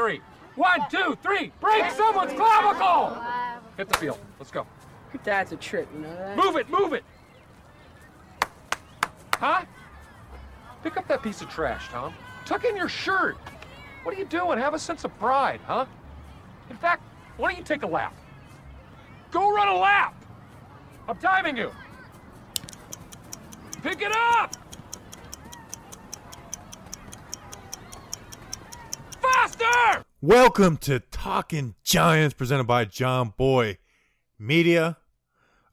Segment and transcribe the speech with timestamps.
[0.00, 0.20] three.
[0.56, 1.52] One, two, three.
[1.60, 3.22] Break someone's clavicle.
[3.76, 4.18] Hit the field.
[4.38, 4.66] Let's go.
[5.12, 6.36] Your dad's a trip, you know that?
[6.36, 7.04] Move it, move it.
[9.34, 9.64] Huh?
[10.82, 12.14] Pick up that piece of trash, Tom.
[12.46, 13.36] Tuck in your shirt.
[14.02, 14.58] What are you doing?
[14.58, 15.84] Have a sense of pride, huh?
[16.70, 17.02] In fact,
[17.36, 18.14] why don't you take a lap?
[19.30, 20.14] Go run a lap.
[21.08, 21.70] I'm timing you.
[23.82, 24.56] Pick it up.
[29.32, 30.04] Faster!
[30.20, 33.78] Welcome to Talking Giants, presented by John Boy
[34.38, 34.96] Media.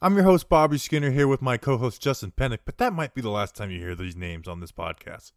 [0.02, 3.16] I'm your host, Bobby Skinner, here with my co host, Justin Pennick, but that might
[3.16, 5.31] be the last time you hear these names on this podcast.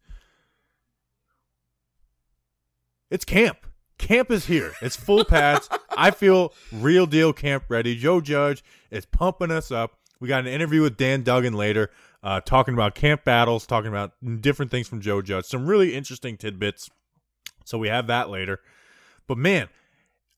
[3.09, 3.65] It's camp.
[3.97, 4.73] Camp is here.
[4.81, 5.67] It's full pads.
[5.97, 7.95] I feel real deal camp ready.
[7.95, 9.97] Joe Judge is pumping us up.
[10.19, 11.89] We got an interview with Dan Duggan later,
[12.21, 15.45] uh, talking about camp battles, talking about different things from Joe Judge.
[15.45, 16.89] Some really interesting tidbits.
[17.65, 18.59] So we have that later.
[19.27, 19.69] But man,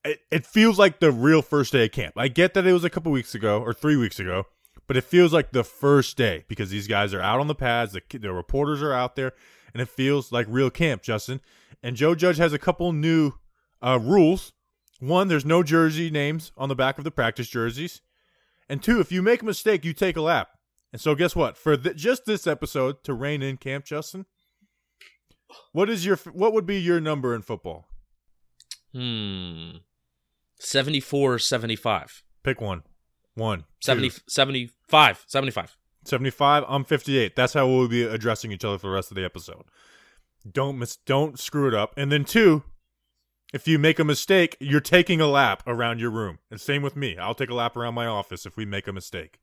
[0.04, 2.14] it, it feels like the real first day of camp.
[2.16, 4.46] I get that it was a couple weeks ago or three weeks ago,
[4.86, 7.92] but it feels like the first day because these guys are out on the pads,
[7.92, 9.32] the, the reporters are out there,
[9.72, 11.40] and it feels like real camp, Justin.
[11.82, 13.32] And Joe Judge has a couple new
[13.82, 14.52] uh, rules.
[15.00, 18.00] One, there's no jersey names on the back of the practice jerseys.
[18.68, 20.48] And two, if you make a mistake, you take a lap.
[20.92, 21.58] And so, guess what?
[21.58, 24.26] For th- just this episode to rein in camp, Justin,
[25.72, 27.86] what is your what would be your number in football?
[28.92, 29.78] Hmm.
[30.58, 32.22] 74 75.
[32.42, 32.82] Pick one.
[33.34, 33.64] One.
[33.80, 34.16] 70, two.
[34.28, 35.24] 75.
[35.26, 35.76] 75.
[36.04, 36.64] 75.
[36.68, 37.34] I'm 58.
[37.34, 39.64] That's how we'll be addressing each other for the rest of the episode.
[40.50, 40.96] Don't miss.
[40.96, 41.94] Don't screw it up.
[41.96, 42.62] And then two,
[43.52, 46.38] if you make a mistake, you're taking a lap around your room.
[46.50, 47.16] And same with me.
[47.16, 49.40] I'll take a lap around my office if we make a mistake.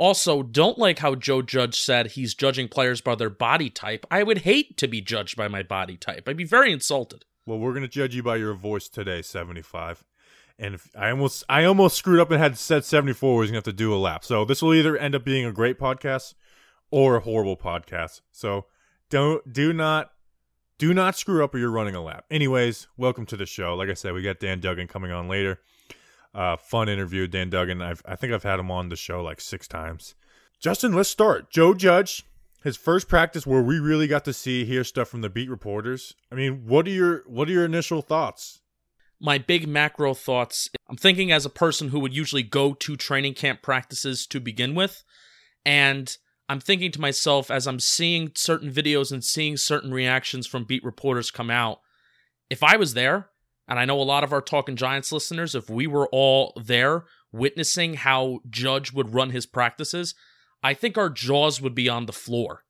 [0.00, 4.06] Also, don't like how Joe Judge said he's judging players by their body type.
[4.10, 6.26] I would hate to be judged by my body type.
[6.26, 7.26] I'd be very insulted.
[7.44, 10.02] Well, we're gonna judge you by your voice today, 75.
[10.58, 13.64] And if I almost I almost screwed up and had said 74 was gonna have
[13.64, 14.24] to do a lap.
[14.24, 16.32] So this will either end up being a great podcast
[16.90, 18.22] or a horrible podcast.
[18.32, 18.64] So
[19.10, 20.12] don't do not
[20.78, 22.24] do not screw up or you're running a lap.
[22.30, 23.74] Anyways, welcome to the show.
[23.74, 25.60] Like I said, we got Dan Duggan coming on later.
[26.32, 27.82] Uh, fun interview, Dan Duggan.
[27.82, 30.14] I've, I think I've had him on the show like six times.
[30.60, 31.50] Justin, let's start.
[31.50, 32.24] Joe Judge,
[32.62, 36.14] his first practice where we really got to see hear stuff from the beat reporters.
[36.30, 38.60] I mean, what are your what are your initial thoughts?
[39.20, 40.68] My big macro thoughts.
[40.88, 44.74] I'm thinking as a person who would usually go to training camp practices to begin
[44.74, 45.02] with,
[45.64, 46.16] and
[46.48, 50.84] I'm thinking to myself as I'm seeing certain videos and seeing certain reactions from beat
[50.84, 51.80] reporters come out.
[52.50, 53.30] If I was there,
[53.68, 57.04] and I know a lot of our Talking Giants listeners, if we were all there
[57.32, 60.14] witnessing how Judge would run his practices,
[60.62, 62.64] I think our jaws would be on the floor.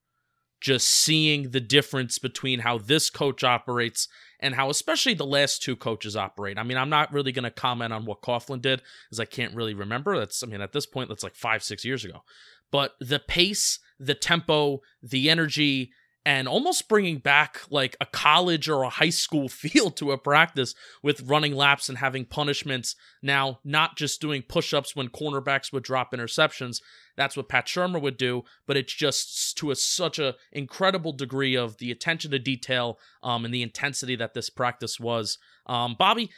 [0.60, 4.08] Just seeing the difference between how this coach operates
[4.40, 6.58] and how, especially, the last two coaches operate.
[6.58, 9.54] I mean, I'm not really going to comment on what Coughlin did, as I can't
[9.54, 10.18] really remember.
[10.18, 12.22] That's, I mean, at this point, that's like five, six years ago.
[12.70, 15.92] But the pace, the tempo, the energy,
[16.25, 20.75] and almost bringing back like a college or a high school feel to a practice
[21.03, 22.94] with running laps and having punishments.
[23.22, 26.82] Now, not just doing push ups when cornerbacks would drop interceptions.
[27.16, 31.56] That's what Pat Shurmur would do, but it's just to a, such a incredible degree
[31.56, 35.38] of the attention to detail um, and the intensity that this practice was.
[35.66, 36.31] Um, Bobby,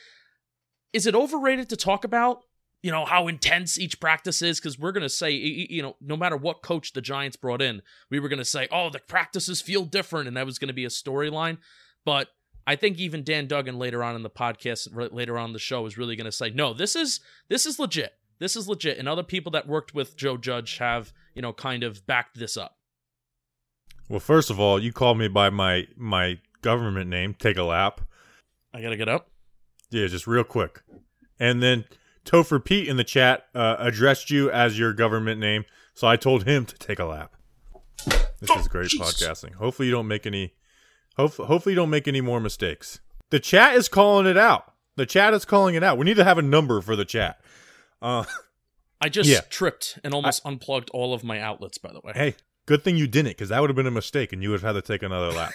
[0.92, 2.42] is it overrated to talk about
[2.82, 6.16] you know how intense each practice is because we're going to say you know no
[6.16, 9.62] matter what coach the giants brought in we were going to say oh the practices
[9.62, 11.58] feel different and that was going to be a storyline.
[12.04, 12.28] But
[12.66, 15.86] i think even dan duggan later on in the podcast later on in the show
[15.86, 18.12] is really going to say no this is this is legit.
[18.38, 21.84] This is legit and other people that worked with joe judge have you know kind
[21.84, 22.76] of backed this up.
[24.08, 28.00] Well first of all you called me by my my government name take a lap.
[28.74, 29.30] I gotta get up?
[29.90, 30.82] Yeah just real quick.
[31.38, 31.84] And then
[32.24, 36.44] Topher Pete in the chat uh, addressed you as your government name, so I told
[36.44, 37.34] him to take a lap.
[38.40, 39.54] This is great oh, podcasting.
[39.54, 40.54] Hopefully you don't make any.
[41.16, 43.00] Hope, hopefully you don't make any more mistakes.
[43.30, 44.72] The chat is calling it out.
[44.96, 45.98] The chat is calling it out.
[45.98, 47.40] We need to have a number for the chat.
[48.00, 48.24] Uh,
[49.00, 49.40] I just yeah.
[49.48, 51.78] tripped and almost I, unplugged all of my outlets.
[51.78, 52.34] By the way, hey,
[52.66, 54.74] good thing you didn't, because that would have been a mistake, and you would have
[54.74, 55.52] had to take another lap.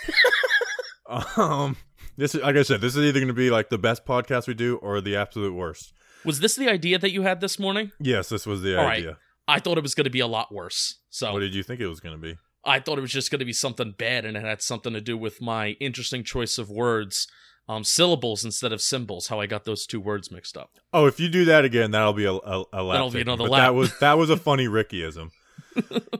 [1.37, 1.77] um,
[2.17, 2.81] this is like I said.
[2.81, 5.53] This is either going to be like the best podcast we do or the absolute
[5.53, 5.93] worst.
[6.25, 7.91] Was this the idea that you had this morning?
[7.99, 9.07] Yes, this was the All idea.
[9.07, 9.17] Right.
[9.47, 10.99] I thought it was going to be a lot worse.
[11.09, 12.37] So What did you think it was going to be?
[12.65, 14.99] I thought it was just going to be something bad and it had something to
[14.99, 17.27] do with my interesting choice of words,
[17.69, 20.71] um, syllables instead of symbols, how I got those two words mixed up.
[20.91, 22.95] Oh, if you do that again, that'll be a, a, a lap.
[22.95, 23.61] That'll be another but lap.
[23.61, 25.31] That was that was a funny Rickyism.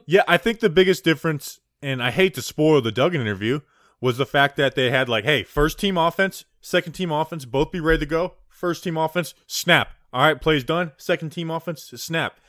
[0.06, 3.60] yeah, I think the biggest difference, and I hate to spoil the Duggan interview,
[4.00, 7.72] was the fact that they had like, hey, first team offense, second team offense both
[7.72, 8.34] be ready to go.
[8.58, 9.90] First team offense, snap.
[10.12, 10.90] All right, plays done.
[10.96, 12.40] Second team offense, snap.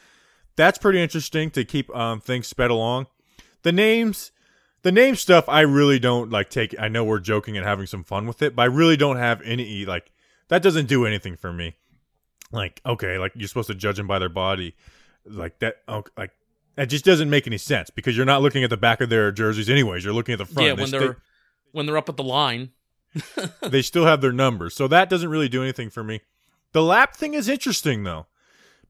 [0.55, 3.05] That's pretty interesting to keep um, things sped along.
[3.61, 4.31] The names,
[4.81, 6.73] the name stuff, I really don't like take.
[6.79, 9.39] I know we're joking and having some fun with it, but I really don't have
[9.43, 10.11] any like
[10.47, 10.63] that.
[10.63, 11.75] Doesn't do anything for me.
[12.51, 14.75] Like okay, like you're supposed to judge them by their body,
[15.25, 15.75] like that.
[15.87, 16.31] Okay, like
[16.75, 19.31] that just doesn't make any sense because you're not looking at the back of their
[19.31, 20.03] jerseys anyways.
[20.03, 20.65] You're looking at the front.
[20.65, 21.17] Yeah, when They they're
[21.71, 22.71] when they're up at the line.
[23.61, 24.75] they still have their numbers.
[24.75, 26.21] So that doesn't really do anything for me.
[26.73, 28.27] The lap thing is interesting though.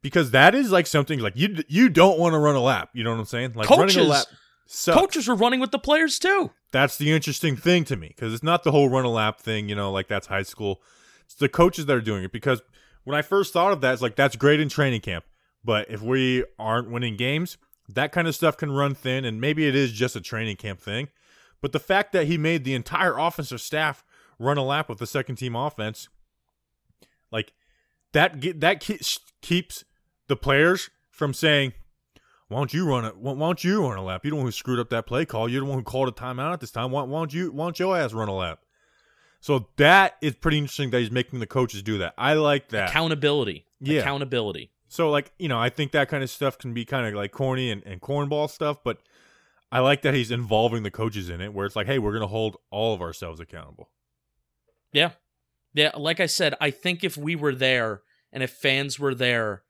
[0.01, 2.89] Because that is like something like you you don't want to run a lap.
[2.93, 3.53] You know what I'm saying?
[3.53, 4.25] Like running a Coaches- lap
[4.65, 4.97] sucks.
[4.97, 6.51] Coaches are running with the players too.
[6.71, 9.67] That's the interesting thing to me because it's not the whole run a lap thing,
[9.67, 10.81] you know, like that's high school.
[11.25, 12.61] It's the coaches that are doing it because
[13.03, 15.25] when I first thought of that, it's like that's great in training camp.
[15.65, 17.57] But if we aren't winning games,
[17.89, 20.79] that kind of stuff can run thin and maybe it is just a training camp
[20.79, 21.09] thing.
[21.61, 24.03] But the fact that he made the entire offensive staff
[24.39, 26.09] run a lap with the second team offense,
[27.31, 27.53] like
[28.13, 29.01] that ge- that ke-
[29.41, 29.83] keeps
[30.27, 31.73] the players from saying,
[32.47, 33.17] "Why don't you run it?
[33.17, 34.23] Why why don't you run a lap?
[34.23, 35.49] You're the one who screwed up that play call.
[35.49, 36.91] You're the one who called a timeout at this time.
[36.91, 37.51] Why, why don't you?
[37.51, 38.59] Why don't your ass run a lap?"
[39.41, 42.13] So that is pretty interesting that he's making the coaches do that.
[42.17, 42.89] I like that.
[42.89, 43.65] Accountability.
[43.79, 44.01] Yeah.
[44.01, 44.71] Accountability.
[44.89, 47.31] So like you know, I think that kind of stuff can be kind of like
[47.31, 48.97] corny and, and cornball stuff, but
[49.71, 52.27] I like that he's involving the coaches in it, where it's like, hey, we're gonna
[52.27, 53.89] hold all of ourselves accountable.
[54.91, 55.11] Yeah.
[55.73, 58.01] Yeah, like I said, I think if we were there
[58.31, 59.63] and if fans were there,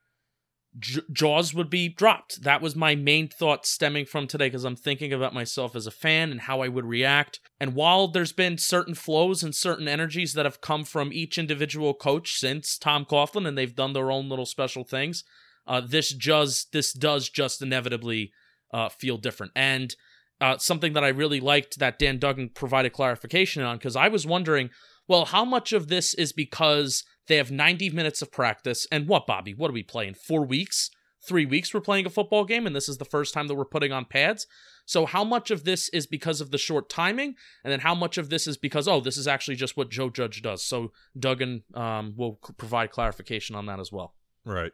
[0.78, 2.44] J- jaws would be dropped.
[2.44, 5.92] That was my main thought stemming from today because I'm thinking about myself as a
[5.92, 7.40] fan and how I would react.
[7.60, 11.94] And while there's been certain flows and certain energies that have come from each individual
[11.94, 15.24] coach since Tom Coughlin and they've done their own little special things,
[15.68, 18.32] uh, this just this does just inevitably
[18.72, 19.52] uh, feel different.
[19.56, 19.96] And
[20.40, 24.26] uh, something that I really liked that Dan Duggan provided clarification on because I was
[24.26, 24.70] wondering,
[25.10, 29.28] well, how much of this is because they have 90 minutes of practice and what,
[29.28, 29.54] Bobby?
[29.54, 30.14] What are we playing?
[30.14, 30.92] Four weeks?
[31.22, 33.66] Three weeks we're playing a football game and this is the first time that we're
[33.66, 34.48] putting on pads.
[34.86, 38.18] So how much of this is because of the short timing, and then how much
[38.18, 40.64] of this is because oh, this is actually just what Joe Judge does?
[40.64, 44.16] So Duggan um, will provide clarification on that as well.
[44.46, 44.72] Right.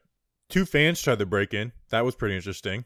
[0.50, 1.74] Two fans tried to break in.
[1.90, 2.86] That was pretty interesting.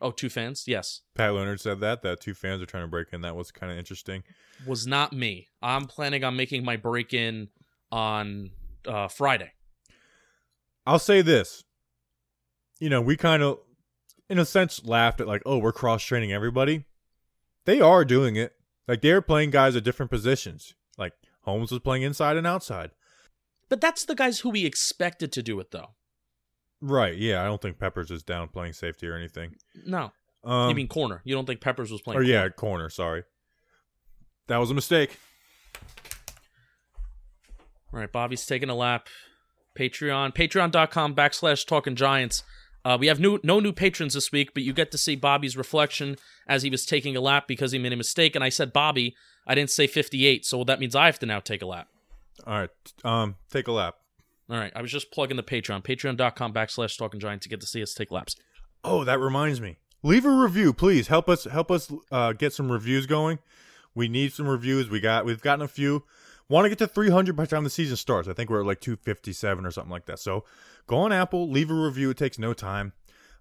[0.00, 0.64] Oh, two fans?
[0.66, 1.00] Yes.
[1.14, 3.22] Pat Leonard said that that two fans are trying to break in.
[3.22, 4.22] That was kind of interesting.
[4.66, 5.48] Was not me.
[5.60, 7.48] I'm planning on making my break in
[7.90, 8.50] on
[8.86, 9.52] uh, Friday.
[10.86, 11.64] I'll say this.
[12.80, 13.58] You know, we kind of,
[14.30, 16.84] in a sense, laughed at like, oh, we're cross training everybody.
[17.64, 18.54] They are doing it.
[18.86, 20.74] Like they're playing guys at different positions.
[20.96, 21.12] Like
[21.42, 22.92] Holmes was playing inside and outside.
[23.68, 25.90] But that's the guys who we expected to do it, though.
[26.80, 27.16] Right.
[27.16, 27.42] Yeah.
[27.42, 29.56] I don't think Peppers is down playing safety or anything.
[29.86, 30.12] No,
[30.44, 31.20] Um, you mean corner?
[31.24, 32.20] You don't think Peppers was playing?
[32.20, 32.50] or yeah, corner?
[32.52, 32.90] corner.
[32.90, 33.22] Sorry.
[34.46, 35.18] That was a mistake.
[37.92, 39.08] All right, Bobby's taking a lap.
[39.78, 42.42] Patreon, patreon.com backslash talking giants.
[42.84, 45.56] Uh, we have new no new patrons this week, but you get to see Bobby's
[45.56, 46.16] reflection
[46.46, 48.34] as he was taking a lap because he made a mistake.
[48.34, 49.14] And I said Bobby,
[49.46, 51.88] I didn't say 58, so that means I have to now take a lap.
[52.46, 52.70] All right.
[53.04, 53.96] Um, take a lap.
[54.50, 57.66] All right, I was just plugging the Patreon, patreon.com backslash talking giants to get to
[57.66, 58.34] see us take laps.
[58.82, 59.76] Oh, that reminds me.
[60.02, 61.08] Leave a review, please.
[61.08, 63.40] Help us help us uh, get some reviews going.
[63.94, 64.88] We need some reviews.
[64.88, 66.04] We got we've gotten a few.
[66.48, 68.26] Want to get to 300 by the time the season starts.
[68.28, 70.18] I think we're at like 257 or something like that.
[70.18, 70.44] So
[70.86, 72.10] go on Apple, leave a review.
[72.10, 72.92] It takes no time.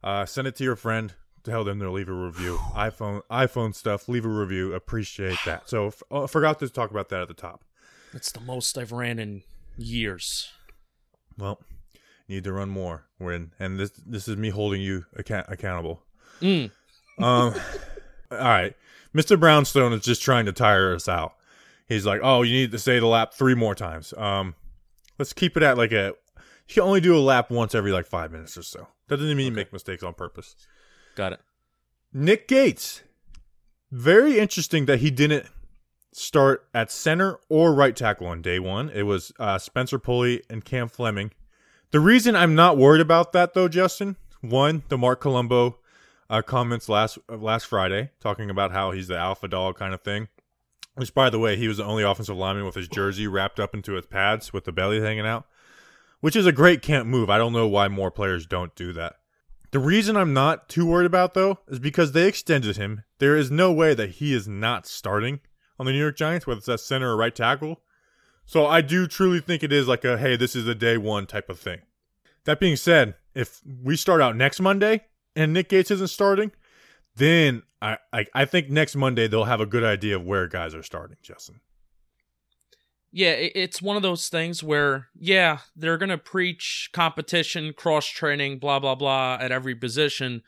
[0.03, 1.13] Uh, send it to your friend.
[1.43, 2.57] Tell them to leave a review.
[2.75, 4.09] iPhone iPhone stuff.
[4.09, 4.73] Leave a review.
[4.73, 5.69] Appreciate that.
[5.69, 7.63] So f- uh, forgot to talk about that at the top.
[8.11, 9.43] That's the most I've ran in
[9.77, 10.51] years.
[11.37, 11.59] Well,
[12.27, 13.05] need to run more.
[13.17, 16.03] When and this this is me holding you account- accountable.
[16.41, 16.71] Mm.
[17.19, 17.53] Um,
[18.31, 18.75] all right.
[19.15, 19.39] Mr.
[19.39, 21.33] Brownstone is just trying to tire us out.
[21.87, 24.13] He's like, oh, you need to say the lap three more times.
[24.17, 24.55] Um,
[25.17, 26.13] let's keep it at like a.
[26.67, 28.87] You can only do a lap once every like five minutes or so.
[29.07, 30.55] That doesn't mean you make mistakes on purpose.
[31.15, 31.39] Got it.
[32.13, 33.03] Nick Gates.
[33.89, 35.45] Very interesting that he didn't
[36.17, 38.89] start at center or right tackle on day one.
[38.89, 41.31] It was uh, Spencer Pulley and Cam Fleming.
[41.91, 45.77] The reason I'm not worried about that though, Justin, one, the Marc Colombo
[46.29, 50.01] uh, comments last uh, last Friday talking about how he's the alpha dog kind of
[50.01, 50.27] thing.
[50.95, 53.75] Which, by the way, he was the only offensive lineman with his jersey wrapped up
[53.75, 55.45] into his pads with the belly hanging out,
[56.21, 57.29] which is a great camp move.
[57.29, 59.17] I don't know why more players don't do that.
[59.69, 63.03] The reason I'm not too worried about though is because they extended him.
[63.19, 65.41] There is no way that he is not starting
[65.79, 67.81] on the New York Giants, whether it's at center or right tackle.
[68.45, 71.27] So I do truly think it is like a hey, this is a day one
[71.27, 71.81] type of thing.
[72.45, 75.05] That being said, if we start out next Monday
[75.35, 76.51] and Nick Gates isn't starting,
[77.15, 80.73] then I I, I think next Monday they'll have a good idea of where guys
[80.73, 81.59] are starting, Justin.
[83.11, 88.59] yeah, it's one of those things where, yeah, they're going to preach competition, cross training,
[88.59, 90.43] blah, blah, blah at every position.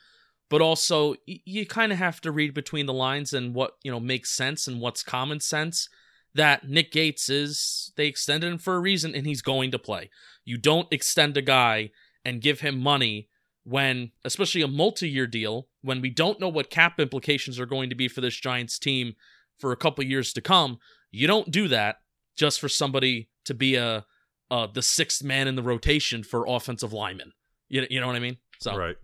[0.49, 3.99] But also, you kind of have to read between the lines and what, you know,
[3.99, 5.87] makes sense and what's common sense.
[6.35, 10.09] That Nick Gates is, they extended him for a reason and he's going to play.
[10.45, 11.91] You don't extend a guy
[12.25, 13.29] and give him money
[13.63, 17.89] when, especially a multi year deal, when we don't know what cap implications are going
[17.89, 19.13] to be for this Giants team
[19.57, 20.79] for a couple years to come.
[21.11, 21.97] You don't do that
[22.35, 24.05] just for somebody to be a
[24.51, 27.33] uh, the sixth man in the rotation for offensive linemen.
[27.67, 28.37] You, you know what I mean?
[28.59, 28.95] So Right.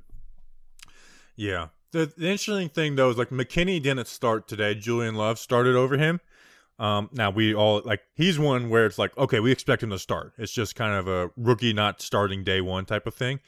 [1.36, 1.68] Yeah.
[1.92, 4.76] The, the interesting thing though is like McKinney didn't start today.
[4.76, 6.20] Julian Love started over him.
[6.78, 10.00] Um, now we all like he's one where it's like okay, we expect him to
[10.00, 10.34] start.
[10.38, 13.40] It's just kind of a rookie not starting day one type of thing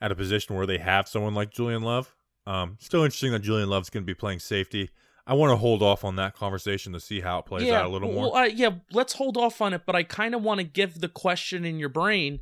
[0.00, 2.14] at a position where they have someone like Julian Love.
[2.46, 4.90] Um, still interesting that Julian Love's going to be playing safety.
[5.26, 7.88] I want to hold off on that conversation to see how it plays out a
[7.88, 8.32] little more.
[8.32, 11.00] Well, uh, yeah, let's hold off on it, but I kind of want to give
[11.00, 12.40] the question in your brain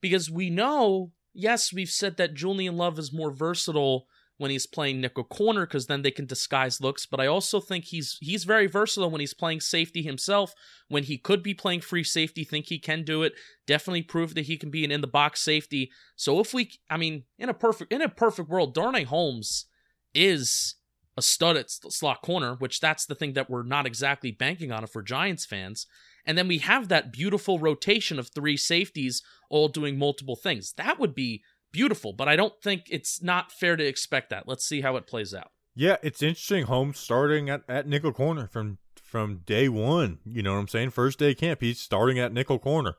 [0.00, 4.06] because we know, yes, we've said that Julian Love is more versatile
[4.40, 7.04] when he's playing nickel corner because then they can disguise looks.
[7.04, 10.54] But I also think he's he's very versatile when he's playing safety himself.
[10.88, 13.34] When he could be playing free safety, think he can do it.
[13.66, 15.90] Definitely prove that he can be an in the box safety.
[16.16, 19.66] So if we, I mean, in a perfect in a perfect world, Darnay Holmes
[20.14, 20.76] is
[21.18, 24.84] a stud at slot corner, which that's the thing that we're not exactly banking on
[24.84, 25.86] if we're Giants fans.
[26.24, 30.72] And then we have that beautiful rotation of three safeties all doing multiple things.
[30.78, 34.46] That would be beautiful, but I don't think it's not fair to expect that.
[34.46, 35.50] Let's see how it plays out.
[35.74, 36.64] Yeah, it's interesting.
[36.64, 40.18] Holmes starting at, at nickel corner from from day one.
[40.24, 40.90] You know what I'm saying?
[40.90, 42.94] First day camp, he's starting at nickel corner.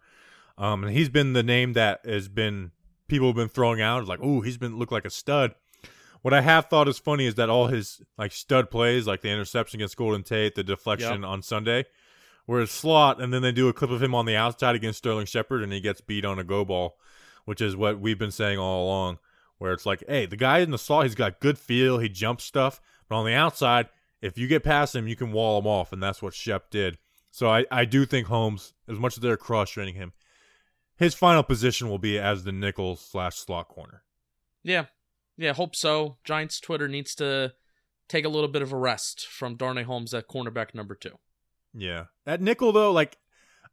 [0.58, 2.72] Um, and he's been the name that has been
[3.08, 5.54] people have been throwing out like, oh, he's been looked like a stud.
[6.22, 9.30] What I have thought is funny is that all his like stud plays, like the
[9.30, 11.30] interception against Golden Tate, the deflection Yep.
[11.30, 11.86] on Sunday,
[12.46, 15.00] were a slot, and then they do a clip of him on the outside against
[15.00, 16.98] Sterling Shepard, and he gets beat on a go ball,
[17.46, 19.20] which is what we've been saying all along.
[19.58, 22.44] Where it's like, hey, the guy in the slot, he's got good feel, he jumps
[22.44, 25.94] stuff, but on the outside, if you get past him, you can wall him off,
[25.94, 26.98] and that's what Shep did.
[27.30, 30.14] So I, I do think Holmes, as much as they're cross training him,
[30.98, 34.04] his final position will be as the nickel slash slot corner.
[34.64, 34.86] Yeah,
[35.38, 36.18] yeah, hope so.
[36.24, 37.54] Giants Twitter needs to
[38.08, 41.18] take a little bit of a rest from Darnay Holmes at cornerback number two.
[41.74, 42.06] Yeah.
[42.26, 43.18] At nickel though, like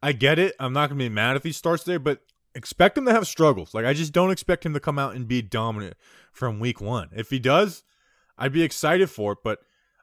[0.03, 0.55] I get it.
[0.59, 2.23] I'm not gonna be mad if he starts there, but
[2.59, 3.73] expect him to have struggles.
[3.73, 5.97] Like I just don't expect him to come out and be dominant
[6.33, 7.09] from week one.
[7.17, 7.85] If he does,
[8.37, 9.39] I'd be excited for it.
[9.43, 9.61] But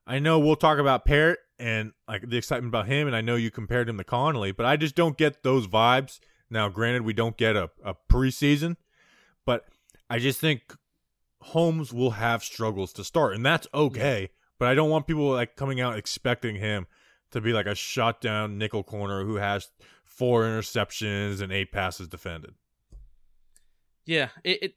[0.08, 3.36] I know we'll talk about Peart and like the excitement about him, and I know
[3.36, 6.20] you compared him to Connelly, but I just don't get those vibes.
[6.50, 8.78] Now, granted, we don't get a, a preseason,
[9.46, 9.66] but
[10.10, 10.76] I just think
[11.42, 14.30] Holmes will have struggles to start, and that's okay.
[14.58, 16.88] But I don't want people like coming out expecting him
[17.32, 19.70] to be like a shutdown nickel corner who has
[20.16, 22.56] four interceptions and eight passes defended.
[24.06, 24.74] Yeah, it, it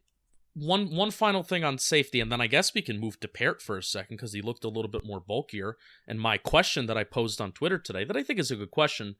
[0.55, 3.63] one one final thing on safety, and then I guess we can move to Peart
[3.63, 5.77] for a second because he looked a little bit more bulkier.
[6.07, 8.71] And my question that I posed on Twitter today, that I think is a good
[8.71, 9.17] question,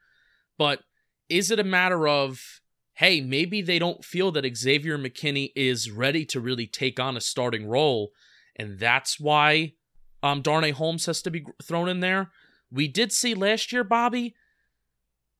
[0.57, 0.81] but
[1.29, 2.61] is it a matter of
[2.95, 7.21] hey, maybe they don't feel that Xavier McKinney is ready to really take on a
[7.21, 8.11] starting role,
[8.57, 9.75] and that's why
[10.23, 12.31] um Darnay Holmes has to be thrown in there.
[12.71, 14.35] We did see last year, Bobby,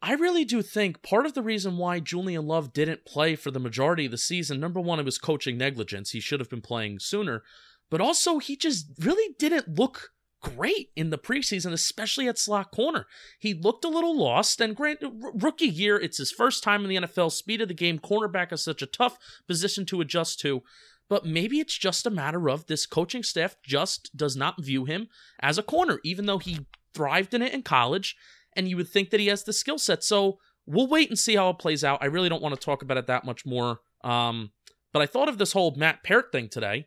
[0.01, 3.59] I really do think part of the reason why Julian Love didn't play for the
[3.59, 6.11] majority of the season, number one, it was coaching negligence.
[6.11, 7.43] He should have been playing sooner.
[7.91, 13.07] But also, he just really didn't look great in the preseason, especially at slot corner.
[13.41, 14.61] He looked a little lost.
[14.61, 17.33] And grant r- rookie year, it's his first time in the NFL.
[17.33, 20.63] Speed of the game, cornerback is such a tough position to adjust to.
[21.09, 25.09] But maybe it's just a matter of this coaching staff just does not view him
[25.41, 28.17] as a corner, even though he thrived in it in college
[28.59, 30.05] and you would think that he has the skill set.
[30.05, 32.01] So we'll wait and see how it plays out.
[32.03, 33.81] I really don't want to talk about it that much more.
[34.05, 34.51] Um,
[34.93, 36.87] but I thought of this whole Matt Peart thing today.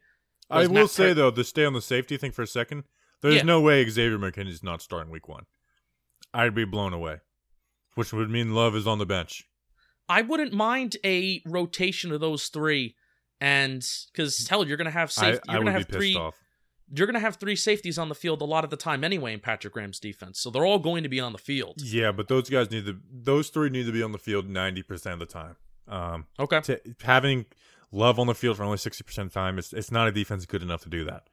[0.50, 2.84] I will Matt say Peart- though, to stay on the safety thing for a second,
[3.22, 3.44] there's Yeah.
[3.44, 5.46] no way Xavier McKinney's not starting week one.
[6.34, 7.20] I'd be blown away,
[7.96, 9.44] which would mean Love is on the bench.
[10.10, 12.96] I wouldn't mind a rotation of those three,
[13.40, 15.42] and because hell, you're gonna have safety.
[15.48, 16.36] I you're gonna would be have pissed three, off.
[16.94, 19.40] You're gonna have three safeties on the field a lot of the time anyway in
[19.40, 20.40] Patrick Graham's defense.
[20.40, 21.82] So they're all going to be on the field.
[21.82, 22.98] Yeah, but those guys need to.
[23.12, 25.56] Those three need to be on the field ninety percent of the time.
[25.88, 26.62] Um, Okay.
[26.62, 27.46] to, having
[27.94, 30.12] Love on the field for only sixty percent of the time, it's it's not a
[30.12, 31.28] defense good enough to do that.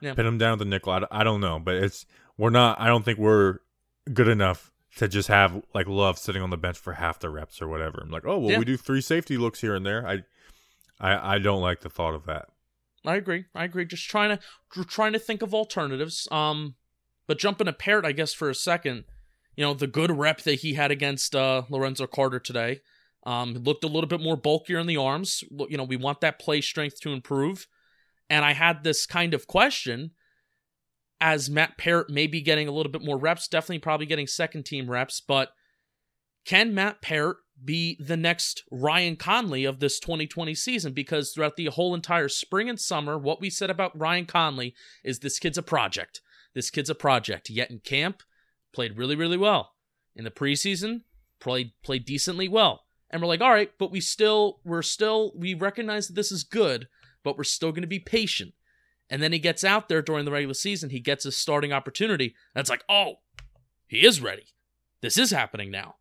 [0.00, 0.14] Yeah.
[0.14, 0.92] Pin him down to the nickel.
[0.92, 2.06] I, I don't know, but it's
[2.36, 2.80] we're not.
[2.80, 3.58] I don't think we're
[4.12, 7.60] good enough to just have like Love sitting on the bench for half the reps
[7.60, 7.98] or whatever.
[8.00, 8.58] I'm like, oh well, Yeah.
[8.60, 10.06] we do three safety looks here and there.
[10.06, 10.22] I,
[11.00, 12.48] I I don't like the thought of that.
[13.04, 13.44] I agree.
[13.54, 13.84] I agree.
[13.84, 16.26] Just trying to trying to think of alternatives.
[16.30, 16.74] Um,
[17.26, 19.04] but jumping to Peart, I guess for a second,
[19.56, 22.80] you know, the good rep that he had against uh, Lorenzo Carter today.
[23.26, 25.42] Um, looked a little bit more bulkier in the arms.
[25.50, 27.66] You know, we want that play strength to improve.
[28.28, 30.10] And I had this kind of question
[31.20, 34.64] as Matt Peart may be getting a little bit more reps, definitely probably getting second
[34.66, 35.52] team reps, but
[36.44, 40.92] can Matt Peart be the next Ryan Connelly of this 2020 season?
[40.92, 45.18] Because throughout the whole entire spring and summer, what we said about Ryan Connelly is
[45.18, 46.20] this kid's a project.
[46.54, 47.50] This kid's a project.
[47.50, 48.22] Yet in camp,
[48.72, 49.72] played really, really well.
[50.16, 51.02] In the preseason,
[51.40, 52.84] played played decently well.
[53.10, 56.44] And we're like, all right, but we still we're still we recognize that this is
[56.44, 56.88] good,
[57.22, 58.54] but we're still gonna be patient.
[59.10, 62.34] And then he gets out there during the regular season, he gets a starting opportunity.
[62.54, 63.16] That's like, oh,
[63.86, 64.46] he is ready.
[65.02, 65.96] This is happening now.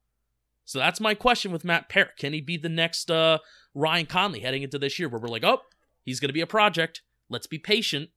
[0.66, 2.18] So that's my question with Matt Peart.
[2.18, 3.40] Can he be the next uh,
[3.74, 5.62] Ryan Connelly heading into this year where we're like, oh,
[6.04, 7.02] he's going to be a project.
[7.30, 8.10] Let's be patient,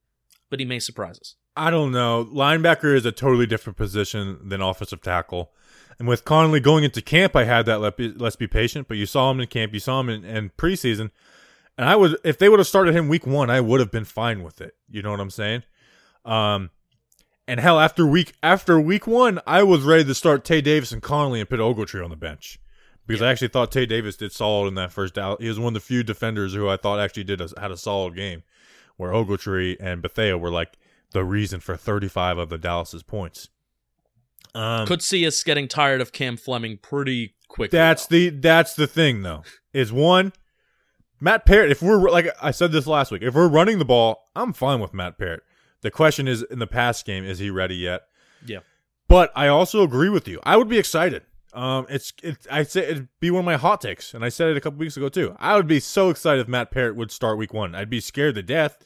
[0.49, 1.35] but he may surprise us.
[1.55, 2.25] I don't know.
[2.31, 5.51] Linebacker is a totally different position than offensive tackle.
[5.99, 8.87] And with Connelly going into camp, I had that let be, let's be patient.
[8.87, 11.09] But you saw him in camp, you saw him in, in preseason,
[11.77, 14.05] and I would if they would have started him week one, I would have been
[14.05, 14.75] fine with it.
[14.89, 15.63] You know what I'm saying?
[16.25, 16.69] Um,
[17.47, 21.01] and hell, after week after week one, I was ready to start Tae Davis and
[21.01, 22.59] Connelly and put Ogletree on the bench
[23.05, 23.27] because yeah.
[23.27, 25.41] I actually thought Tae Davis did solid in that first out.
[25.41, 27.77] He was one of the few defenders who I thought actually did a, had a
[27.77, 28.43] solid game,
[28.97, 30.77] where Ogletree and Bethea were like
[31.11, 33.47] the reason for 35 of the Dallas's points.
[34.53, 37.77] Um, Could see us getting tired of Cam Fleming pretty quickly.
[37.77, 38.17] That's though.
[38.17, 39.43] the that's the thing though.
[39.71, 40.33] Is one
[41.19, 41.71] Matt Peart.
[41.71, 44.79] If we're like I said this last week, if we're running the ball, I'm fine
[44.79, 45.43] with Matt Peart.
[45.87, 48.01] The question is in the past game, is he ready yet?
[48.45, 48.59] Yeah.
[49.07, 50.41] But I also agree with you.
[50.43, 51.23] I would be excited.
[51.53, 52.45] Um, it's it.
[52.51, 54.79] I say it'd be one of my hot takes, and I said it a couple
[54.79, 55.33] weeks ago too.
[55.39, 57.73] I would be so excited if Matt Peart would start week one.
[57.73, 58.79] I'd be scared to death,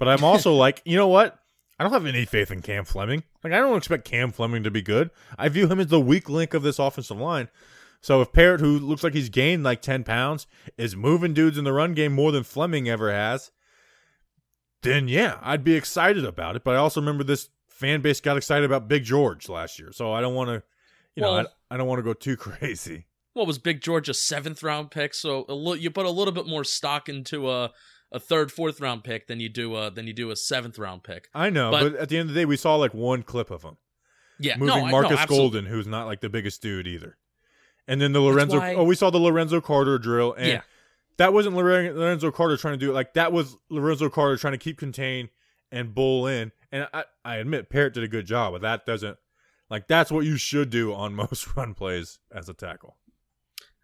[0.00, 1.38] but I'm also like, you know what?
[1.78, 3.22] I don't have any faith in Cam Fleming.
[3.44, 5.10] Like I don't expect Cam Fleming to be good.
[5.38, 7.50] I view him as the weak link of this offensive line.
[8.00, 11.62] So if Peart, who looks like he's gained like ten pounds, is moving dudes in
[11.62, 13.52] the run game more than Fleming ever has,
[14.82, 16.64] then yeah, I'd be excited about it.
[16.64, 20.12] But I also remember this fan base got excited about Big George last year, so
[20.12, 20.62] I don't want to,
[21.14, 23.06] you well, know, I, I, don't want to go too crazy.
[23.34, 25.14] What was Big George a seventh round pick?
[25.14, 27.70] So a you put a little bit more stock into a
[28.10, 31.02] a third, fourth round pick than you do a than you do a seventh round
[31.04, 31.28] pick.
[31.34, 33.50] I know, but, but at the end of the day, we saw like one clip
[33.50, 33.76] of him.
[34.40, 37.16] Yeah, moving no, Markus no, Golden, who's not like the biggest dude either.
[37.86, 38.58] And then the Lorenzo.
[38.58, 38.74] Why...
[38.74, 40.60] Oh, we saw the Lorenzo Carter drill, and yeah
[41.18, 42.94] that wasn't Lorenzo Carter trying to do it.
[42.94, 45.28] Like that was Lorenzo Carter trying to keep contained
[45.70, 46.52] and bull in.
[46.72, 49.18] And I, I admit Peart did a good job, but that doesn't
[49.68, 52.96] like that's what you should do on most run plays as a tackle.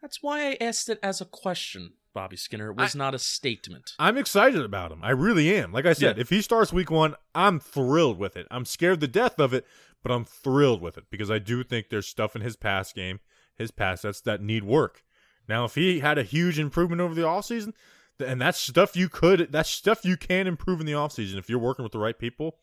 [0.01, 2.70] That's why I asked it as a question, Bobby Skinner.
[2.70, 3.92] It was I, not a statement.
[3.99, 5.01] I'm excited about him.
[5.03, 5.73] I really am.
[5.73, 6.20] Like I said, yeah.
[6.20, 8.47] if he starts week one, I'm thrilled with it.
[8.51, 9.66] I'm scared the death of it,
[10.03, 13.20] but I'm thrilled with it because I do think there's stuff in his pass game,
[13.57, 15.03] his pass sets that need work.
[15.48, 17.74] Now, if he had a huge improvement over the offseason,
[18.20, 21.59] and that's stuff you could that's stuff you can improve in the offseason if you're
[21.59, 22.59] working with the right people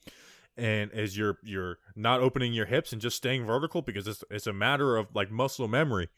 [0.57, 4.47] and as you're you're not opening your hips and just staying vertical because it's it's
[4.47, 6.09] a matter of like muscle memory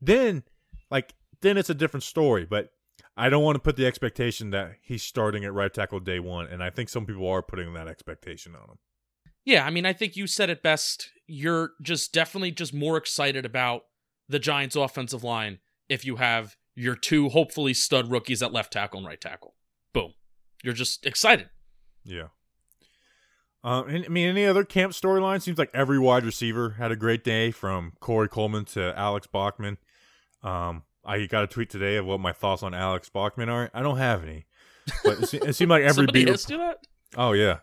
[0.00, 0.42] then
[0.90, 2.70] like then it's a different story but
[3.16, 6.46] I don't want to put the expectation that he's starting at right tackle day 1
[6.46, 8.78] and I think some people are putting that expectation on him.
[9.44, 11.10] Yeah, I mean I think you said it best.
[11.26, 13.84] You're just definitely just more excited about
[14.28, 15.58] the Giants offensive line
[15.88, 19.54] if you have your two hopefully stud rookies at left tackle and right tackle.
[19.92, 20.14] Boom.
[20.62, 21.48] You're just excited.
[22.04, 22.28] Yeah.
[23.62, 25.40] Uh, I mean, any other camp storyline?
[25.40, 29.78] Seems like every wide receiver had a great day, from Corey Coleman to Alex Bachman.
[30.42, 33.70] Um, I got a tweet today of what my thoughts on Alex Bachman are.
[33.72, 34.44] I don't have any,
[35.02, 36.28] but it, it seemed like every beat.
[36.28, 36.86] Rep- that?
[37.16, 37.60] Oh yeah,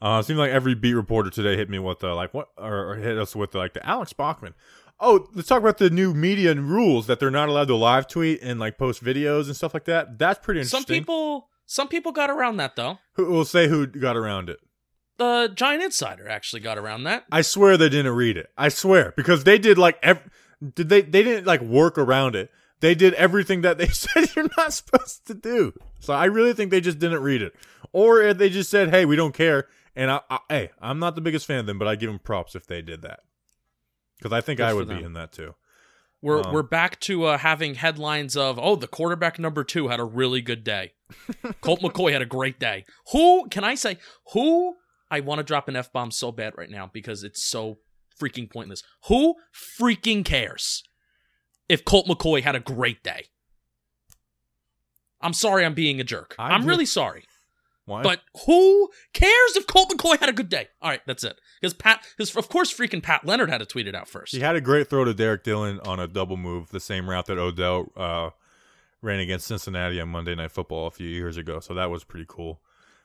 [0.00, 2.92] uh, it seemed like every beat reporter today hit me with the like what, or,
[2.92, 4.54] or hit us with the, like the Alex Bachman.
[4.98, 8.08] Oh, let's talk about the new media and rules that they're not allowed to live
[8.08, 10.18] tweet and like post videos and stuff like that.
[10.18, 10.80] That's pretty interesting.
[10.80, 12.98] Some people, some people got around that though.
[13.14, 14.58] Who will say who got around it?
[15.18, 17.24] The Giant Insider actually got around that.
[17.32, 18.50] I swear they didn't read it.
[18.56, 20.28] I swear because they did like ev-
[20.74, 22.50] did they they didn't like work around it.
[22.80, 25.72] They did everything that they said you're not supposed to do.
[26.00, 27.54] So I really think they just didn't read it,
[27.92, 31.22] or they just said, "Hey, we don't care." And I, I hey, I'm not the
[31.22, 33.20] biggest fan of them, but I give them props if they did that
[34.18, 35.54] because I think Good I would be in that too.
[36.22, 40.00] We're um, we're back to uh, having headlines of oh the quarterback number two had
[40.00, 40.94] a really good day.
[41.60, 42.84] Colt McCoy had a great day.
[43.12, 43.98] Who can I say
[44.32, 44.76] who
[45.10, 47.78] I want to drop an f bomb so bad right now because it's so
[48.20, 48.82] freaking pointless.
[49.08, 49.34] Who
[49.80, 50.82] freaking cares
[51.68, 53.26] if Colt McCoy had a great day?
[55.20, 56.34] I'm sorry, I'm being a jerk.
[56.38, 57.24] I am really sorry.
[57.86, 58.02] Why?
[58.02, 60.68] But who cares if Colt McCoy had a good day?
[60.82, 61.40] All right, that's it.
[61.60, 64.34] Because Pat, because of course, freaking Pat Leonard had to tweet it out first.
[64.34, 67.26] he had a great throw to Derrick Dillon on a double move, the same route
[67.26, 68.30] that Odell uh,
[69.02, 71.60] ran against Cincinnati on Monday Night Football a few years ago.
[71.60, 72.60] So that was pretty cool.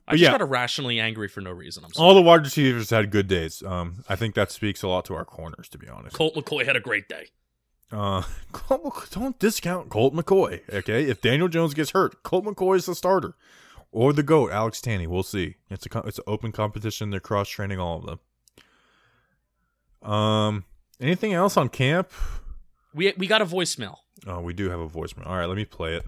[0.08, 0.32] I But just yeah.
[0.32, 1.86] got irrationally angry for no reason.
[1.86, 2.08] I'm sorry.
[2.08, 3.62] All the wide receivers had good days.
[3.62, 6.16] Um, I think that speaks a lot to our corners, to be honest.
[6.16, 7.28] Colt McCoy had a great day.
[7.92, 10.62] Uh, Colt, don't discount Colt McCoy.
[10.74, 13.36] Okay, if Daniel Jones gets hurt, Colt McCoy is the starter,
[13.92, 15.08] or the goat, Alex Tanney.
[15.08, 15.56] We'll see.
[15.70, 17.10] It's a it's an open competition.
[17.10, 18.06] They're cross training all of
[20.02, 20.12] them.
[20.12, 20.66] Um,
[21.00, 22.12] anything else on camp?
[22.94, 23.98] We we got a voicemail.
[24.28, 25.28] Oh, we do have a voicemail.
[25.28, 26.06] All right, let me play it.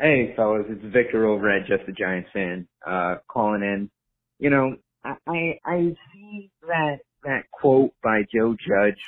[0.00, 3.90] Hey, fellas, it's Victor over at Just a Giants fan, uh, calling in.
[4.38, 8.98] You know, I, I, I see that, that quote by Joe Judge,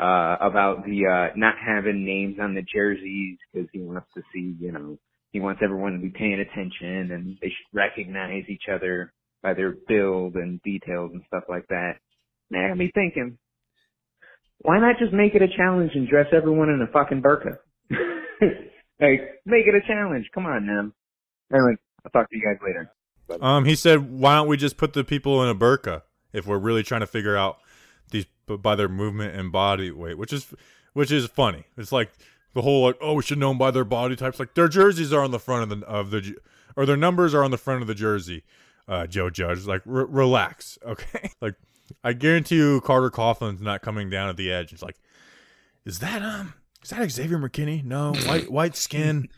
[0.00, 4.54] uh, about the, uh, not having names on the jerseys because he wants to see,
[4.58, 4.98] you know,
[5.34, 9.74] he wants everyone to be paying attention and they should recognize each other by their
[9.88, 11.94] build and details and stuff like that.
[12.50, 13.36] Man, I got me thinking,
[14.58, 17.58] why not just make it a challenge and dress everyone in a fucking burqa?
[17.90, 20.26] like, make it a challenge.
[20.32, 20.92] Come on, man.
[21.52, 23.42] Anyway, I'll talk to you guys later.
[23.42, 26.58] Um, he said, "Why don't we just put the people in a burqa if we're
[26.58, 27.56] really trying to figure out
[28.10, 30.46] these by their movement and body weight?" Which is,
[30.92, 31.64] which is funny.
[31.76, 32.12] It's like
[32.54, 34.38] the whole like, oh, we should know them by their body types.
[34.38, 36.36] Like their jerseys are on the front of the of the,
[36.76, 38.42] or their numbers are on the front of the jersey.
[38.86, 41.30] Uh, Joe Judge, like, r- relax, okay?
[41.40, 41.54] like,
[42.02, 44.74] I guarantee you, Carter Coughlin's not coming down at the edge.
[44.74, 44.96] It's like,
[45.86, 47.82] is that um, is that Xavier McKinney?
[47.82, 49.28] No, white white skin,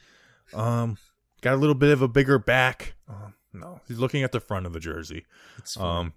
[0.52, 0.98] um,
[1.42, 2.94] got a little bit of a bigger back.
[3.08, 5.24] Um, no, he's looking at the front of the jersey.
[5.58, 6.12] It's Um,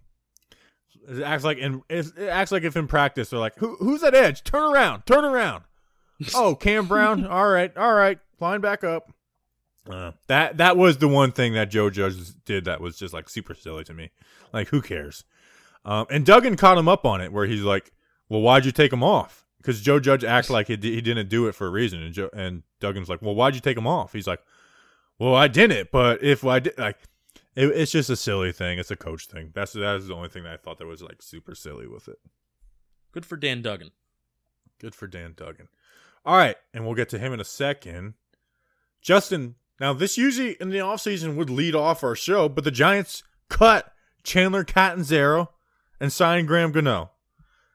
[1.07, 4.01] it acts like in it it acts like if in practice they're like, Who, "Who's
[4.01, 4.43] that edge?
[4.43, 5.63] Turn around, turn around."
[6.35, 7.25] oh, Cam Brown.
[7.25, 9.11] all right, all right, line back up.
[9.89, 13.29] Uh, that that was the one thing that Joe Judge did that was just like
[13.29, 14.11] super silly to me.
[14.53, 15.23] Like, who cares?
[15.85, 17.91] Um, and Duggan caught him up on it, where he's like,
[18.27, 21.29] "Well, why'd you take him off?" Because Joe Judge acted like he, di- he didn't
[21.29, 23.87] do it for a reason, and Joe and Duggan's like, "Well, why'd you take him
[23.87, 24.41] off?" He's like,
[25.17, 26.97] "Well, I didn't, but if I did, like,
[27.55, 28.77] it, it's just a silly thing.
[28.77, 29.51] It's a coach thing.
[29.55, 32.07] That's that is the only thing that I thought that was like super silly with
[32.07, 32.17] it.
[33.11, 33.91] good for Dan Duggan.
[34.79, 35.67] Good for Dan Duggan.
[36.25, 38.13] All right, and we'll get to him in a second.
[39.01, 43.23] Justin, now this usually in the offseason would lead off our show, but the Giants
[43.49, 45.49] cut Chandler Catanzaro
[45.99, 47.11] and signed Graham Gano.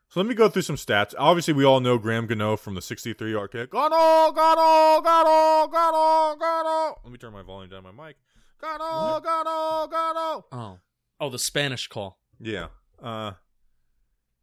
[0.08, 1.14] So let me go through some stats.
[1.18, 3.70] Obviously, we all know Graham Gano from the 63 yard kick.
[3.70, 7.00] Gano, Gano, Gano, Gano, Gano.
[7.02, 8.16] Let me turn my volume down my mic.
[8.60, 10.44] Gano, Gano, Gano.
[10.52, 10.78] Oh,
[11.18, 12.20] oh, the Spanish call.
[12.38, 12.68] Yeah.
[13.02, 13.32] Uh,